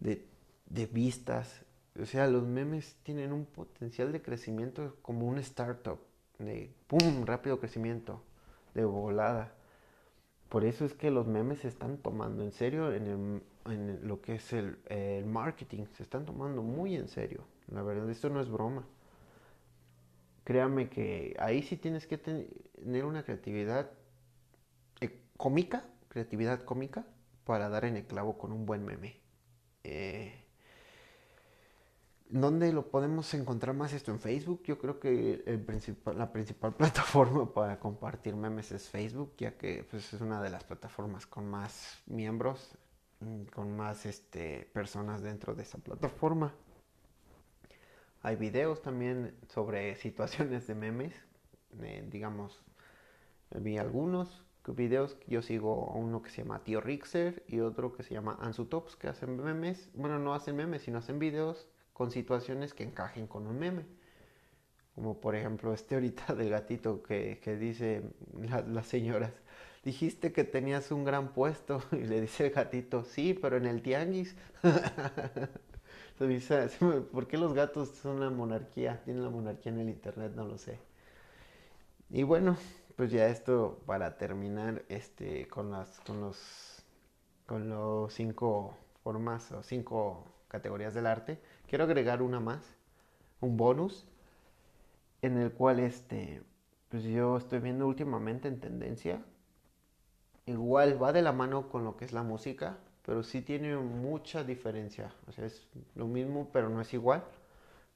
de, 0.00 0.26
de 0.66 0.84
vistas, 0.84 1.63
o 2.00 2.06
sea, 2.06 2.26
los 2.26 2.44
memes 2.44 2.96
tienen 3.04 3.32
un 3.32 3.44
potencial 3.46 4.10
de 4.12 4.20
crecimiento 4.20 4.96
como 5.02 5.26
un 5.26 5.38
startup, 5.38 6.00
de 6.38 6.74
¡pum! 6.88 7.24
rápido 7.24 7.60
crecimiento, 7.60 8.20
de 8.74 8.84
volada. 8.84 9.54
Por 10.48 10.64
eso 10.64 10.84
es 10.84 10.94
que 10.94 11.10
los 11.10 11.26
memes 11.26 11.60
se 11.60 11.68
están 11.68 11.98
tomando 11.98 12.42
en 12.42 12.52
serio 12.52 12.92
en, 12.92 13.42
lo 14.02 14.20
que 14.20 14.34
es 14.36 14.52
el, 14.52 14.76
marketing, 15.26 15.86
se 15.96 16.02
están 16.02 16.24
tomando 16.24 16.62
muy 16.62 16.96
en 16.96 17.08
serio. 17.08 17.44
La 17.68 17.82
verdad, 17.82 18.10
esto 18.10 18.28
no 18.28 18.40
es 18.40 18.50
broma. 18.50 18.84
Créame 20.44 20.90
que 20.90 21.34
ahí 21.38 21.62
sí 21.62 21.76
tienes 21.76 22.06
que 22.06 22.18
tener 22.18 23.04
una 23.04 23.22
creatividad 23.22 23.90
eh, 25.00 25.22
cómica, 25.36 25.84
creatividad 26.08 26.62
cómica, 26.64 27.06
para 27.44 27.68
dar 27.68 27.84
en 27.84 27.96
el 27.96 28.04
clavo 28.04 28.36
con 28.36 28.52
un 28.52 28.66
buen 28.66 28.84
meme. 28.84 29.16
Eh, 29.84 30.43
¿Dónde 32.30 32.72
lo 32.72 32.90
podemos 32.90 33.32
encontrar 33.34 33.76
más 33.76 33.92
esto? 33.92 34.10
En 34.10 34.18
Facebook. 34.18 34.62
Yo 34.64 34.78
creo 34.78 34.98
que 34.98 35.42
el 35.46 35.64
la 36.16 36.32
principal 36.32 36.74
plataforma 36.76 37.52
para 37.52 37.78
compartir 37.78 38.34
memes 38.34 38.72
es 38.72 38.88
Facebook, 38.88 39.34
ya 39.36 39.56
que 39.56 39.84
pues, 39.90 40.12
es 40.12 40.20
una 40.20 40.42
de 40.42 40.50
las 40.50 40.64
plataformas 40.64 41.26
con 41.26 41.46
más 41.48 42.02
miembros, 42.06 42.76
mm, 43.20 43.44
con 43.54 43.76
más 43.76 44.06
este, 44.06 44.68
personas 44.72 45.22
dentro 45.22 45.54
de 45.54 45.62
esa 45.62 45.78
plataforma. 45.78 46.54
Hay 48.22 48.36
videos 48.36 48.80
también 48.80 49.36
sobre 49.48 49.94
situaciones 49.96 50.66
de 50.66 50.74
memes. 50.74 51.14
Eh, 51.82 52.08
digamos, 52.10 52.62
vi 53.50 53.76
algunos 53.76 54.44
videos. 54.66 55.18
Yo 55.26 55.42
sigo 55.42 55.92
uno 55.92 56.22
que 56.22 56.30
se 56.30 56.42
llama 56.42 56.64
Tío 56.64 56.80
Rixer 56.80 57.44
y 57.46 57.60
otro 57.60 57.92
que 57.92 58.02
se 58.02 58.14
llama 58.14 58.38
Ansutops, 58.40 58.96
que 58.96 59.08
hacen 59.08 59.36
memes. 59.36 59.90
Bueno, 59.92 60.18
no 60.18 60.34
hacen 60.34 60.56
memes, 60.56 60.82
sino 60.82 60.98
hacen 60.98 61.18
videos 61.18 61.68
con 61.94 62.10
situaciones 62.10 62.74
que 62.74 62.84
encajen 62.84 63.26
con 63.26 63.46
un 63.46 63.58
meme. 63.58 63.86
Como 64.94 65.20
por 65.20 65.34
ejemplo 65.34 65.72
este 65.72 65.94
ahorita 65.94 66.34
del 66.34 66.50
gatito 66.50 67.02
que, 67.02 67.40
dice 67.58 68.02
las 68.68 68.86
señoras, 68.86 69.32
dijiste 69.82 70.32
que 70.32 70.44
tenías 70.44 70.92
un 70.92 71.04
gran 71.04 71.32
puesto 71.32 71.82
y 71.92 72.04
le 72.04 72.20
dice 72.20 72.48
el 72.48 72.52
gatito, 72.52 73.04
sí, 73.04 73.32
pero 73.32 73.56
en 73.56 73.64
el 73.64 73.80
tianguis. 73.80 74.36
¿Por 77.12 77.26
qué 77.26 77.38
los 77.38 77.54
gatos 77.54 77.88
son 77.90 78.20
la 78.20 78.30
monarquía? 78.30 79.02
Tienen 79.04 79.24
la 79.24 79.30
monarquía 79.30 79.72
en 79.72 79.80
el 79.80 79.88
internet, 79.88 80.32
no 80.36 80.44
lo 80.44 80.58
sé. 80.58 80.78
Y 82.10 82.22
bueno, 82.22 82.56
pues 82.96 83.10
ya 83.10 83.26
esto 83.26 83.82
para 83.86 84.16
terminar 84.16 84.84
este 84.88 85.48
con 85.48 85.70
las 85.72 85.98
con 86.00 86.20
los 86.20 86.84
con 87.46 87.68
los 87.68 88.12
cinco 88.14 88.76
formas 89.02 89.50
o 89.52 89.62
cinco 89.62 90.24
categorías 90.48 90.94
del 90.94 91.06
arte. 91.06 91.40
Quiero 91.68 91.84
agregar 91.84 92.22
una 92.22 92.40
más, 92.40 92.64
un 93.40 93.56
bonus, 93.58 94.06
en 95.22 95.38
el 95.38 95.50
cual 95.52 95.80
este, 95.80 96.40
pues 96.88 97.02
yo 97.02 97.36
estoy 97.36 97.58
viendo 97.60 97.86
últimamente 97.88 98.46
en 98.48 98.60
tendencia. 98.60 99.24
Igual 100.46 101.02
va 101.02 101.12
de 101.12 101.20
la 101.22 101.32
mano 101.32 101.68
con 101.68 101.84
lo 101.84 101.96
que 101.96 102.04
es 102.04 102.12
la 102.12 102.22
música, 102.22 102.78
pero 103.04 103.22
sí 103.22 103.42
tiene 103.42 103.76
mucha 103.76 104.42
diferencia. 104.44 105.12
O 105.26 105.32
sea, 105.32 105.46
es 105.46 105.66
lo 105.94 106.06
mismo, 106.06 106.50
pero 106.52 106.68
no 106.70 106.80
es 106.80 106.92
igual. 106.94 107.24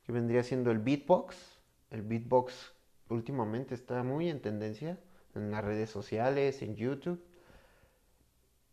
Que 0.05 0.13
vendría 0.13 0.43
siendo 0.43 0.71
el 0.71 0.79
beatbox. 0.79 1.37
El 1.91 2.03
beatbox 2.03 2.73
últimamente 3.11 3.75
está 3.75 4.03
muy 4.03 4.29
en 4.31 4.41
tendencia 4.43 4.99
en 5.35 5.51
las 5.51 5.65
redes 5.65 5.91
sociales, 5.91 6.63
en 6.63 6.77
YouTube. 6.77 7.23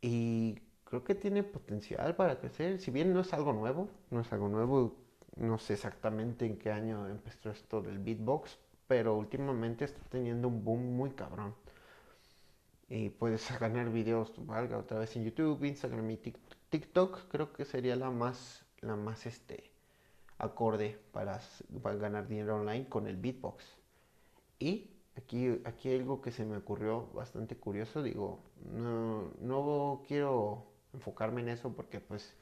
y 0.02 0.60
creo 0.96 1.04
que 1.04 1.16
tiene 1.16 1.44
potencial 1.44 2.16
para 2.16 2.40
crecer. 2.40 2.80
Si 2.80 2.90
bien 2.90 3.14
no 3.14 3.20
es 3.20 3.34
algo 3.34 3.52
nuevo, 3.52 3.90
no 4.12 4.22
es 4.22 4.32
algo 4.32 4.48
nuevo, 4.48 4.96
no 5.36 5.58
sé 5.58 5.74
exactamente 5.74 6.46
en 6.46 6.58
qué 6.58 6.72
año 6.72 7.10
empezó 7.10 7.50
esto 7.50 7.82
del 7.82 8.00
beatbox, 8.00 8.58
pero 8.88 9.18
últimamente 9.18 9.84
está 9.84 10.02
teniendo 10.10 10.48
un 10.48 10.64
boom 10.64 10.96
muy 10.96 11.12
cabrón. 11.12 11.54
Y 12.88 13.10
puedes 13.10 13.46
ganar 13.60 13.90
videos, 13.90 14.32
valga 14.46 14.78
otra 14.78 15.00
vez 15.00 15.14
en 15.18 15.26
YouTube, 15.26 15.66
Instagram 15.66 16.10
y 16.12 16.18
TikTok, 16.70 17.28
creo 17.28 17.52
que 17.52 17.66
sería 17.66 17.98
la 17.98 18.10
más, 18.10 18.66
la 18.80 18.96
más 18.96 19.26
este, 19.26 19.72
acorde 20.38 20.98
para, 21.12 21.42
para 21.82 21.96
ganar 21.98 22.28
dinero 22.30 22.56
online 22.56 22.88
con 22.88 23.08
el 23.08 23.18
beatbox. 23.18 23.66
Y 24.60 24.92
aquí, 25.18 25.62
aquí 25.66 25.94
algo 25.94 26.22
que 26.22 26.32
se 26.32 26.46
me 26.46 26.56
ocurrió 26.56 27.08
bastante 27.14 27.58
curioso, 27.58 28.02
digo, 28.02 28.40
no, 28.72 29.34
no 29.42 30.04
quiero 30.08 30.75
enfocarme 30.96 31.42
en 31.42 31.50
eso 31.50 31.74
porque 31.76 32.00
pues 32.00 32.36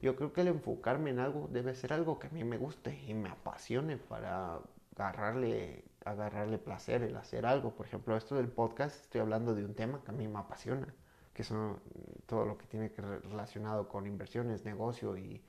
yo 0.00 0.16
creo 0.16 0.32
que 0.32 0.42
el 0.42 0.48
enfocarme 0.48 1.10
en 1.10 1.20
algo 1.20 1.48
debe 1.50 1.74
ser 1.74 1.92
algo 1.92 2.18
que 2.18 2.26
a 2.26 2.30
mí 2.30 2.44
me 2.44 2.58
guste 2.58 3.00
y 3.06 3.14
me 3.14 3.28
apasione 3.28 3.96
para 3.96 4.60
agarrarle, 4.96 5.84
agarrarle 6.04 6.58
placer 6.58 7.02
el 7.02 7.16
hacer 7.16 7.46
algo. 7.46 7.74
Por 7.74 7.86
ejemplo, 7.86 8.16
esto 8.16 8.34
del 8.34 8.48
podcast, 8.48 9.00
estoy 9.02 9.20
hablando 9.20 9.54
de 9.54 9.64
un 9.64 9.74
tema 9.74 10.02
que 10.04 10.10
a 10.10 10.14
mí 10.14 10.28
me 10.28 10.38
apasiona, 10.40 10.92
que 11.32 11.44
son 11.44 11.80
todo 12.26 12.44
lo 12.46 12.58
que 12.58 12.66
tiene 12.66 12.90
que 12.92 13.02
relacionado 13.02 13.88
con 13.88 14.06
inversiones, 14.06 14.64
negocio 14.64 15.16
y, 15.16 15.42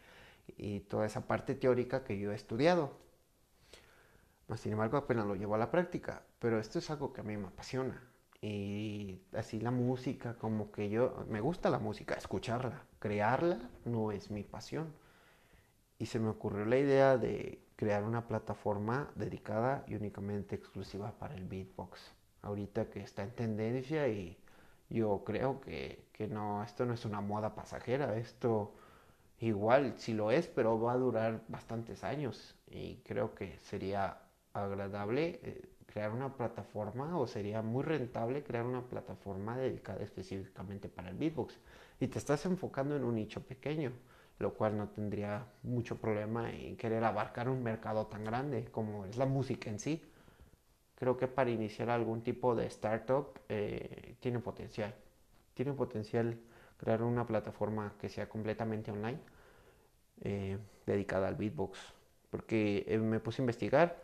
y 0.57 0.81
toda 0.81 1.05
esa 1.05 1.27
parte 1.27 1.55
teórica 1.55 2.03
que 2.03 2.19
yo 2.19 2.31
he 2.31 2.35
estudiado. 2.35 2.91
sin 4.55 4.73
embargo, 4.73 4.97
apenas 4.97 5.25
lo 5.25 5.35
llevo 5.35 5.55
a 5.55 5.57
la 5.57 5.71
práctica, 5.71 6.23
pero 6.39 6.59
esto 6.59 6.79
es 6.79 6.89
algo 6.91 7.11
que 7.13 7.21
a 7.21 7.23
mí 7.23 7.37
me 7.37 7.47
apasiona. 7.47 8.12
Y 8.43 9.21
así 9.37 9.61
la 9.61 9.71
música, 9.71 10.35
como 10.37 10.69
que 10.71 10.89
yo, 10.89 11.25
me 11.29 11.39
gusta 11.39 11.69
la 11.69 11.79
música, 11.79 12.15
escucharla, 12.15 12.83
crearla 12.99 13.57
no 13.85 14.11
es 14.11 14.31
mi 14.31 14.43
pasión. 14.43 14.93
Y 15.97 16.07
se 16.07 16.19
me 16.19 16.27
ocurrió 16.29 16.65
la 16.65 16.77
idea 16.77 17.17
de 17.17 17.63
crear 17.77 18.03
una 18.03 18.27
plataforma 18.27 19.09
dedicada 19.15 19.85
y 19.87 19.95
únicamente 19.95 20.55
exclusiva 20.55 21.13
para 21.17 21.35
el 21.35 21.45
beatbox. 21.45 22.11
Ahorita 22.41 22.89
que 22.89 23.01
está 23.01 23.23
en 23.23 23.31
tendencia 23.31 24.09
y 24.09 24.37
yo 24.89 25.23
creo 25.25 25.61
que, 25.61 26.05
que 26.11 26.27
no, 26.27 26.63
esto 26.63 26.85
no 26.85 26.93
es 26.93 27.05
una 27.05 27.21
moda 27.21 27.55
pasajera, 27.55 28.17
esto 28.17 28.73
igual 29.39 29.95
sí 29.97 30.13
lo 30.13 30.31
es, 30.31 30.47
pero 30.49 30.79
va 30.81 30.93
a 30.93 30.97
durar 30.97 31.43
bastantes 31.47 32.03
años 32.03 32.55
y 32.69 32.97
creo 33.05 33.35
que 33.35 33.57
sería 33.59 34.19
agradable 34.53 35.39
eh, 35.43 35.69
crear 35.93 36.11
una 36.11 36.35
plataforma 36.35 37.19
o 37.19 37.27
sería 37.27 37.61
muy 37.61 37.83
rentable 37.83 38.43
crear 38.43 38.65
una 38.65 38.81
plataforma 38.81 39.55
dedicada 39.57 40.01
específicamente 40.01 40.89
para 40.89 41.09
el 41.09 41.15
beatbox 41.15 41.59
y 41.99 42.07
te 42.07 42.17
estás 42.17 42.47
enfocando 42.47 42.95
en 42.95 43.03
un 43.03 43.13
nicho 43.13 43.45
pequeño, 43.45 43.91
lo 44.39 44.55
cual 44.55 44.75
no 44.75 44.89
tendría 44.89 45.45
mucho 45.61 45.95
problema 45.97 46.51
en 46.51 46.77
querer 46.77 47.03
abarcar 47.03 47.47
un 47.47 47.61
mercado 47.61 48.07
tan 48.07 48.23
grande 48.23 48.65
como 48.71 49.05
es 49.05 49.17
la 49.17 49.27
música 49.27 49.69
en 49.69 49.77
sí. 49.77 50.01
Creo 50.95 51.15
que 51.15 51.27
para 51.27 51.51
iniciar 51.51 51.91
algún 51.91 52.23
tipo 52.23 52.55
de 52.55 52.65
startup 52.65 53.39
eh, 53.47 54.15
tiene 54.19 54.39
potencial. 54.39 54.95
Tiene 55.53 55.73
potencial 55.73 56.39
crear 56.77 57.03
una 57.03 57.27
plataforma 57.27 57.93
que 57.99 58.09
sea 58.09 58.27
completamente 58.27 58.89
online 58.89 59.19
eh, 60.21 60.57
dedicada 60.87 61.27
al 61.27 61.35
beatbox. 61.35 61.77
Porque 62.31 62.83
eh, 62.87 62.97
me 62.97 63.19
puse 63.19 63.41
a 63.41 63.43
investigar 63.43 64.01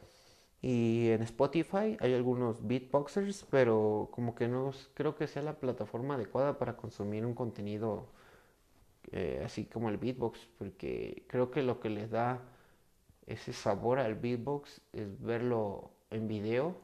y 0.62 1.10
en 1.10 1.22
Spotify 1.24 1.98
hay 2.00 2.14
algunos 2.14 2.68
beatboxers, 2.68 3.46
pero 3.50 4.10
como 4.12 4.36
que 4.36 4.48
no 4.48 4.72
creo 4.94 5.16
que 5.16 5.28
sea 5.28 5.42
la 5.42 5.60
plataforma 5.60 6.16
adecuada 6.16 6.58
para 6.58 6.76
consumir 6.76 7.26
un 7.26 7.34
contenido 7.34 8.08
eh, 9.12 9.42
así 9.46 9.66
como 9.66 9.90
el 9.90 9.98
beatbox, 9.98 10.40
porque 10.58 11.24
creo 11.28 11.50
que 11.52 11.64
lo 11.64 11.80
que 11.80 11.90
les 11.90 12.10
da 12.12 12.42
ese 13.26 13.54
sabor 13.54 14.00
al 14.00 14.16
beatbox 14.16 14.82
es 14.94 15.22
verlo 15.22 15.92
en 16.12 16.28
video 16.28 16.76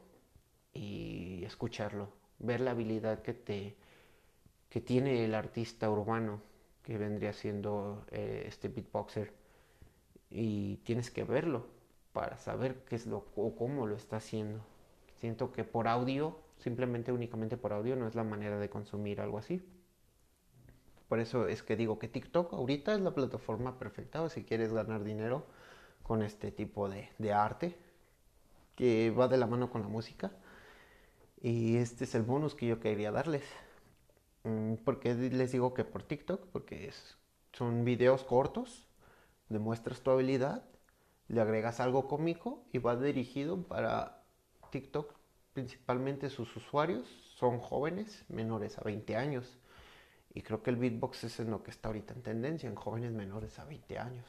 y 0.73 1.43
escucharlo, 1.43 2.09
ver 2.39 2.61
la 2.61 2.71
habilidad 2.71 3.21
que 3.21 3.33
te 3.33 3.75
que 4.69 4.81
tiene 4.81 5.23
el 5.23 5.35
artista 5.35 5.89
urbano 5.89 6.41
que 6.83 6.97
vendría 6.97 7.33
siendo 7.33 8.05
eh, 8.11 8.43
este 8.47 8.67
beatboxer. 8.67 9.31
Y 10.29 10.77
tienes 10.83 11.11
que 11.11 11.23
verlo 11.23 11.74
para 12.15 12.37
saber 12.37 12.85
qué 12.85 12.95
es 12.95 13.05
lo 13.05 13.25
o 13.35 13.55
cómo 13.57 13.85
lo 13.85 13.97
está 13.97 14.15
haciendo. 14.15 14.61
Siento 15.17 15.51
que 15.51 15.65
por 15.65 15.89
audio, 15.89 16.39
simplemente 16.59 17.11
únicamente 17.11 17.57
por 17.57 17.73
audio, 17.73 17.97
no 17.97 18.07
es 18.07 18.15
la 18.15 18.23
manera 18.23 18.57
de 18.57 18.69
consumir 18.69 19.19
algo 19.19 19.37
así. 19.37 19.61
Por 21.09 21.19
eso 21.19 21.49
es 21.49 21.61
que 21.61 21.75
digo 21.75 21.99
que 21.99 22.07
TikTok 22.07 22.53
ahorita 22.53 22.93
es 22.93 23.01
la 23.01 23.13
plataforma 23.13 23.77
perfecta 23.77 24.27
si 24.29 24.45
quieres 24.45 24.71
ganar 24.71 25.03
dinero 25.03 25.45
con 26.03 26.23
este 26.23 26.53
tipo 26.53 26.87
de, 26.87 27.09
de 27.17 27.33
arte 27.33 27.77
que 28.75 29.11
va 29.11 29.27
de 29.27 29.37
la 29.37 29.45
mano 29.45 29.69
con 29.69 29.81
la 29.81 29.89
música. 29.89 30.31
Y 31.41 31.75
este 31.75 32.05
es 32.05 32.15
el 32.15 32.23
bonus 32.23 32.55
que 32.55 32.65
yo 32.65 32.79
quería 32.79 33.11
darles. 33.11 33.43
Mm, 34.43 34.75
porque 34.85 35.13
les 35.13 35.51
digo 35.51 35.73
que 35.73 35.83
por 35.83 36.01
TikTok? 36.03 36.47
Porque 36.53 36.87
es, 36.87 37.17
son 37.51 37.83
videos 37.83 38.23
cortos, 38.23 38.87
demuestras 39.49 39.99
tu 39.99 40.11
habilidad 40.11 40.63
le 41.27 41.41
agregas 41.41 41.79
algo 41.79 42.07
cómico 42.07 42.63
y 42.71 42.77
va 42.77 42.95
dirigido 42.95 43.63
para 43.63 44.23
TikTok. 44.71 45.13
Principalmente 45.53 46.29
sus 46.29 46.55
usuarios 46.55 47.07
son 47.35 47.59
jóvenes 47.59 48.25
menores 48.29 48.77
a 48.77 48.83
20 48.83 49.15
años. 49.15 49.57
Y 50.33 50.41
creo 50.41 50.61
que 50.61 50.69
el 50.69 50.75
beatbox 50.75 51.23
es 51.23 51.39
en 51.39 51.49
lo 51.49 51.63
que 51.63 51.71
está 51.71 51.87
ahorita 51.89 52.13
en 52.13 52.21
tendencia, 52.21 52.69
en 52.69 52.75
jóvenes 52.75 53.13
menores 53.13 53.57
a 53.57 53.65
20 53.65 53.97
años. 53.97 54.25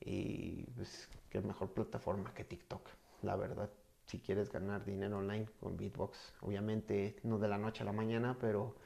Y 0.00 0.64
pues 0.76 1.08
qué 1.30 1.40
mejor 1.40 1.72
plataforma 1.72 2.34
que 2.34 2.44
TikTok, 2.44 2.88
la 3.22 3.36
verdad. 3.36 3.70
Si 4.06 4.20
quieres 4.20 4.50
ganar 4.52 4.84
dinero 4.84 5.18
online 5.18 5.46
con 5.60 5.76
beatbox, 5.76 6.34
obviamente 6.40 7.16
no 7.22 7.38
de 7.38 7.48
la 7.48 7.58
noche 7.58 7.82
a 7.82 7.86
la 7.86 7.92
mañana, 7.92 8.36
pero 8.40 8.76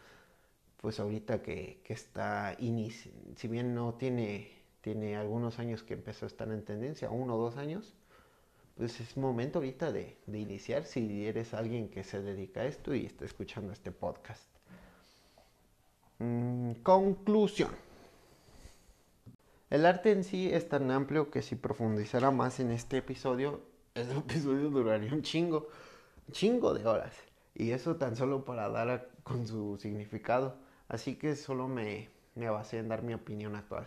pues 0.76 1.00
ahorita 1.00 1.42
que, 1.42 1.82
que 1.84 1.92
está 1.92 2.56
inicio, 2.58 3.12
si 3.36 3.48
bien 3.48 3.74
no 3.74 3.94
tiene 3.94 4.59
tiene 4.81 5.16
algunos 5.16 5.59
años 5.59 5.83
que 5.83 5.95
empezó 5.95 6.26
a 6.26 6.28
estar 6.28 6.51
en 6.51 6.64
tendencia, 6.64 7.11
uno 7.11 7.37
o 7.37 7.39
dos 7.39 7.57
años, 7.57 7.95
pues 8.76 8.99
es 9.01 9.16
momento 9.16 9.59
ahorita 9.59 9.93
de, 9.93 10.16
iniciar 10.26 10.85
si 10.85 11.26
eres 11.26 11.53
alguien 11.53 11.91
que 11.91 12.03
se 12.03 12.22
dedica 12.22 12.61
a 12.61 12.64
esto 12.64 12.95
y 12.95 13.05
está 13.05 13.24
escuchando 13.24 13.72
este 13.72 13.93
podcast. 13.93 14.43
Mm, 16.18 16.72
conclusión. 16.83 17.70
El 19.68 19.87
arte 19.87 20.12
en 20.12 20.24
sí 20.24 20.51
es 20.51 20.68
tan 20.68 20.91
amplio 20.91 21.31
que 21.31 21.43
si 21.43 21.57
profundizara 21.57 22.31
más 22.31 22.59
en 22.59 22.70
este 22.70 22.97
episodio, 22.97 23.61
este 23.95 24.14
episodio 24.18 24.70
duraría 24.70 25.12
un 25.12 25.22
chingo, 25.22 25.68
un 26.26 26.33
chingo 26.33 26.72
de 26.74 26.87
horas. 26.87 27.14
Y 27.55 27.72
eso 27.72 27.97
tan 27.97 28.16
solo 28.16 28.45
para 28.45 28.68
dar 28.70 29.11
con 29.22 29.47
su 29.47 29.76
significado. 29.78 30.57
Así 30.89 31.16
que 31.16 31.37
solo 31.37 31.68
me, 31.68 32.09
me 32.35 32.49
basé 32.49 32.78
en 32.78 32.89
dar 32.89 33.03
mi 33.03 33.12
opinión 33.12 33.55
actual. 33.57 33.87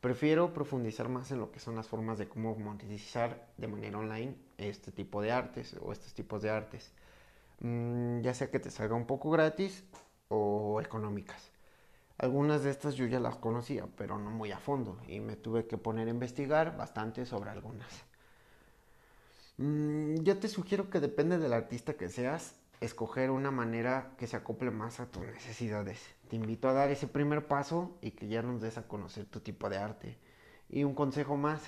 Prefiero 0.00 0.54
profundizar 0.54 1.08
más 1.10 1.30
en 1.30 1.38
lo 1.40 1.52
que 1.52 1.60
son 1.60 1.76
las 1.76 1.86
formas 1.86 2.18
de 2.18 2.28
cómo 2.28 2.56
monetizar 2.56 3.46
de 3.58 3.68
manera 3.68 3.98
online 3.98 4.34
este 4.56 4.92
tipo 4.92 5.20
de 5.20 5.30
artes 5.32 5.76
o 5.82 5.92
estos 5.92 6.14
tipos 6.14 6.40
de 6.42 6.50
artes. 6.50 6.92
Mm, 7.60 8.20
ya 8.22 8.34
sea 8.34 8.50
que 8.50 8.60
te 8.60 8.70
salga 8.70 8.94
un 8.94 9.06
poco 9.06 9.30
gratis 9.30 9.84
o 10.28 10.80
económicas. 10.80 11.50
Algunas 12.18 12.62
de 12.64 12.70
estas 12.70 12.96
yo 12.96 13.06
ya 13.06 13.20
las 13.20 13.36
conocía, 13.36 13.86
pero 13.96 14.18
no 14.18 14.30
muy 14.30 14.52
a 14.52 14.58
fondo, 14.58 14.98
y 15.08 15.20
me 15.20 15.36
tuve 15.36 15.66
que 15.66 15.78
poner 15.78 16.08
a 16.08 16.10
investigar 16.10 16.76
bastante 16.76 17.26
sobre 17.26 17.50
algunas. 17.50 17.88
Mm, 19.58 20.22
yo 20.22 20.38
te 20.38 20.48
sugiero 20.48 20.90
que 20.90 21.00
depende 21.00 21.38
del 21.38 21.52
artista 21.52 21.94
que 21.94 22.08
seas, 22.08 22.54
escoger 22.80 23.30
una 23.30 23.50
manera 23.50 24.14
que 24.18 24.26
se 24.26 24.36
acople 24.36 24.70
más 24.70 25.00
a 25.00 25.10
tus 25.10 25.22
necesidades. 25.26 26.00
Te 26.28 26.36
invito 26.36 26.68
a 26.68 26.72
dar 26.72 26.90
ese 26.90 27.06
primer 27.06 27.46
paso 27.46 27.98
y 28.00 28.12
que 28.12 28.28
ya 28.28 28.42
nos 28.42 28.60
des 28.60 28.78
a 28.78 28.88
conocer 28.88 29.26
tu 29.26 29.40
tipo 29.40 29.68
de 29.68 29.78
arte. 29.78 30.18
Y 30.68 30.84
un 30.84 30.94
consejo 30.94 31.36
más 31.36 31.62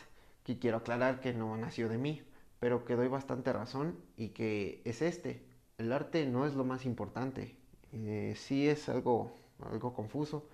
que 0.44 0.58
quiero 0.58 0.78
aclarar 0.78 1.20
que 1.20 1.34
no 1.34 1.56
nació 1.56 1.88
de 1.88 1.98
mí, 1.98 2.22
pero 2.60 2.84
que 2.84 2.96
doy 2.96 3.08
bastante 3.08 3.52
razón 3.52 3.98
y 4.16 4.28
que 4.30 4.80
es 4.84 5.02
este. 5.02 5.44
El 5.78 5.92
arte 5.92 6.26
no 6.26 6.46
es 6.46 6.54
lo 6.54 6.64
más 6.64 6.86
importante. 6.86 7.56
Eh, 7.92 8.34
sí 8.36 8.68
es 8.68 8.88
algo, 8.88 9.36
algo 9.60 9.92
confuso, 9.92 10.48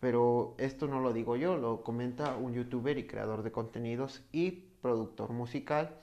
pero 0.00 0.54
esto 0.58 0.86
no 0.86 1.00
lo 1.00 1.12
digo 1.12 1.36
yo, 1.36 1.56
lo 1.56 1.82
comenta 1.82 2.36
un 2.36 2.52
youtuber 2.52 2.98
y 2.98 3.06
creador 3.06 3.42
de 3.42 3.52
contenidos 3.52 4.22
y 4.32 4.50
productor 4.82 5.30
musical, 5.30 5.96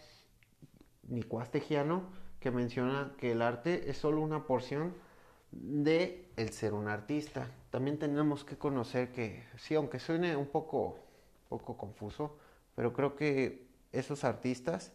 Nicuas 1.04 1.52
Tejiano, 1.52 2.04
que 2.46 2.52
menciona 2.52 3.12
que 3.18 3.32
el 3.32 3.41
arte 3.41 3.89
es 3.89 3.98
solo 3.98 4.22
una 4.22 4.46
porción 4.46 4.93
de 5.52 6.30
el 6.36 6.50
ser 6.52 6.76
un 6.76 6.88
artista. 6.88 7.50
También 7.72 7.98
tenemos 7.98 8.43
que 8.43 8.56
conocer 8.56 9.12
que, 9.12 9.46
sí, 9.58 9.74
aunque 9.74 9.98
suene 9.98 10.36
un 10.36 10.46
poco, 10.46 11.00
poco 11.50 11.76
confuso, 11.76 12.38
pero 12.76 12.93
creo 12.93 13.16
que 13.16 13.66
esos 13.91 14.24
artistas 14.24 14.91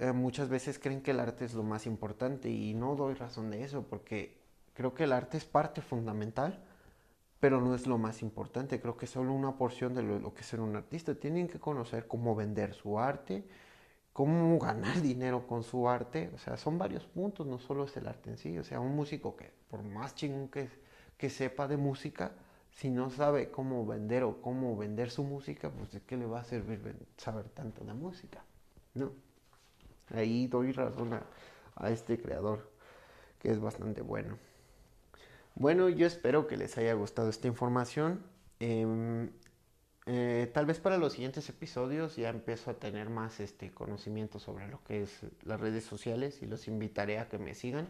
eh, 0.00 0.10
muchas 0.10 0.48
veces 0.48 0.80
creen 0.80 1.00
que 1.00 1.12
el 1.12 1.20
arte 1.20 1.44
es 1.44 1.54
lo 1.54 1.62
más 1.62 1.86
importante 1.86 2.50
y 2.50 2.74
no 2.74 2.96
doy 2.96 3.14
razón 3.14 3.52
de 3.52 3.62
eso 3.62 3.86
porque 3.88 4.36
creo 4.74 4.94
que 4.94 5.04
el 5.04 5.12
arte 5.12 5.36
es 5.36 5.44
parte 5.44 5.80
fundamental 5.80 6.60
pero 7.38 7.60
no 7.60 7.74
es 7.74 7.86
lo 7.86 7.98
más 7.98 8.22
importante, 8.22 8.80
creo 8.80 8.96
que 8.96 9.04
es 9.04 9.10
solo 9.12 9.32
una 9.32 9.56
porción 9.56 9.94
de 9.94 10.02
lo, 10.02 10.34
que 10.34 10.40
es 10.40 10.46
ser 10.46 10.60
un 10.60 10.74
artista. 10.74 11.14
Tienen 11.14 11.48
que 11.48 11.60
conocer 11.60 12.08
cómo 12.08 12.34
vender 12.34 12.74
su 12.74 12.98
arte, 12.98 13.46
cómo 14.16 14.58
ganar 14.58 15.02
dinero 15.02 15.46
con 15.46 15.62
su 15.62 15.90
arte, 15.90 16.30
o 16.34 16.38
sea, 16.38 16.56
son 16.56 16.78
varios 16.78 17.04
puntos, 17.04 17.46
no 17.46 17.58
solo 17.58 17.84
es 17.84 17.94
el 17.98 18.08
arte 18.08 18.30
en 18.30 18.38
sí, 18.38 18.58
o 18.58 18.64
sea, 18.64 18.80
un 18.80 18.96
músico 18.96 19.36
que 19.36 19.52
por 19.68 19.82
más 19.82 20.14
chingón 20.14 20.48
que, 20.48 20.70
que 21.18 21.28
sepa 21.28 21.68
de 21.68 21.76
música, 21.76 22.32
si 22.70 22.88
no 22.88 23.10
sabe 23.10 23.50
cómo 23.50 23.84
vender 23.84 24.22
o 24.24 24.40
cómo 24.40 24.74
vender 24.74 25.10
su 25.10 25.22
música, 25.22 25.68
pues 25.68 25.92
de 25.92 26.00
qué 26.00 26.16
le 26.16 26.24
va 26.24 26.40
a 26.40 26.44
servir 26.44 26.96
saber 27.18 27.50
tanto 27.50 27.84
de 27.84 27.92
música, 27.92 28.42
¿no? 28.94 29.12
Ahí 30.14 30.46
doy 30.46 30.72
razón 30.72 31.12
a, 31.12 31.22
a 31.74 31.90
este 31.90 32.18
creador, 32.18 32.70
que 33.38 33.50
es 33.50 33.60
bastante 33.60 34.00
bueno. 34.00 34.38
Bueno, 35.56 35.90
yo 35.90 36.06
espero 36.06 36.46
que 36.46 36.56
les 36.56 36.78
haya 36.78 36.94
gustado 36.94 37.28
esta 37.28 37.48
información. 37.48 38.22
Em, 38.60 39.28
eh, 40.06 40.50
tal 40.54 40.66
vez 40.66 40.78
para 40.78 40.98
los 40.98 41.14
siguientes 41.14 41.48
episodios 41.48 42.16
ya 42.16 42.30
empiezo 42.30 42.70
a 42.70 42.74
tener 42.74 43.10
más 43.10 43.40
este 43.40 43.72
conocimiento 43.72 44.38
sobre 44.38 44.68
lo 44.68 44.82
que 44.84 45.02
es 45.02 45.20
las 45.42 45.60
redes 45.60 45.84
sociales 45.84 46.42
y 46.42 46.46
los 46.46 46.68
invitaré 46.68 47.18
a 47.18 47.28
que 47.28 47.38
me 47.38 47.54
sigan. 47.54 47.88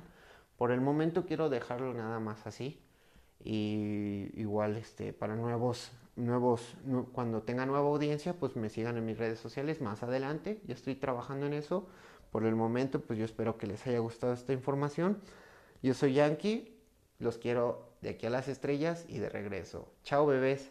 Por 0.57 0.73
el 0.73 0.81
momento 0.81 1.27
quiero 1.27 1.51
dejarlo 1.51 1.93
nada 1.95 2.19
más 2.19 2.47
así 2.47 2.81
y 3.45 4.31
igual 4.35 4.77
este 4.77 5.13
para 5.13 5.37
nuevos 5.37 5.93
nuevos 6.17 6.75
cuando 7.13 7.43
tenga 7.43 7.67
nueva 7.67 7.87
audiencia 7.89 8.33
pues 8.33 8.57
me 8.57 8.71
sigan 8.71 8.97
en 8.97 9.05
mis 9.05 9.19
redes 9.19 9.39
sociales 9.39 9.81
más 9.81 10.03
adelante. 10.03 10.61
Ya 10.67 10.75
estoy 10.75 10.95
trabajando 10.95 11.47
en 11.47 11.53
eso. 11.53 11.87
Por 12.33 12.45
el 12.45 12.57
momento 12.57 13.01
pues 13.01 13.19
yo 13.19 13.25
espero 13.25 13.59
que 13.59 13.67
les 13.67 13.87
haya 13.87 13.99
gustado 13.99 14.33
esta 14.33 14.53
información. 14.55 15.21
Yo 15.83 15.95
soy 15.95 16.15
Yankee 16.15 16.73
los 17.19 17.39
quiero 17.39 17.93
de 18.03 18.11
aquí 18.11 18.27
a 18.27 18.31
las 18.31 18.49
estrellas 18.49 19.05
y 19.09 19.19
de 19.19 19.29
regreso. 19.29 19.89
Chao 20.05 20.27
bebés. 20.27 20.71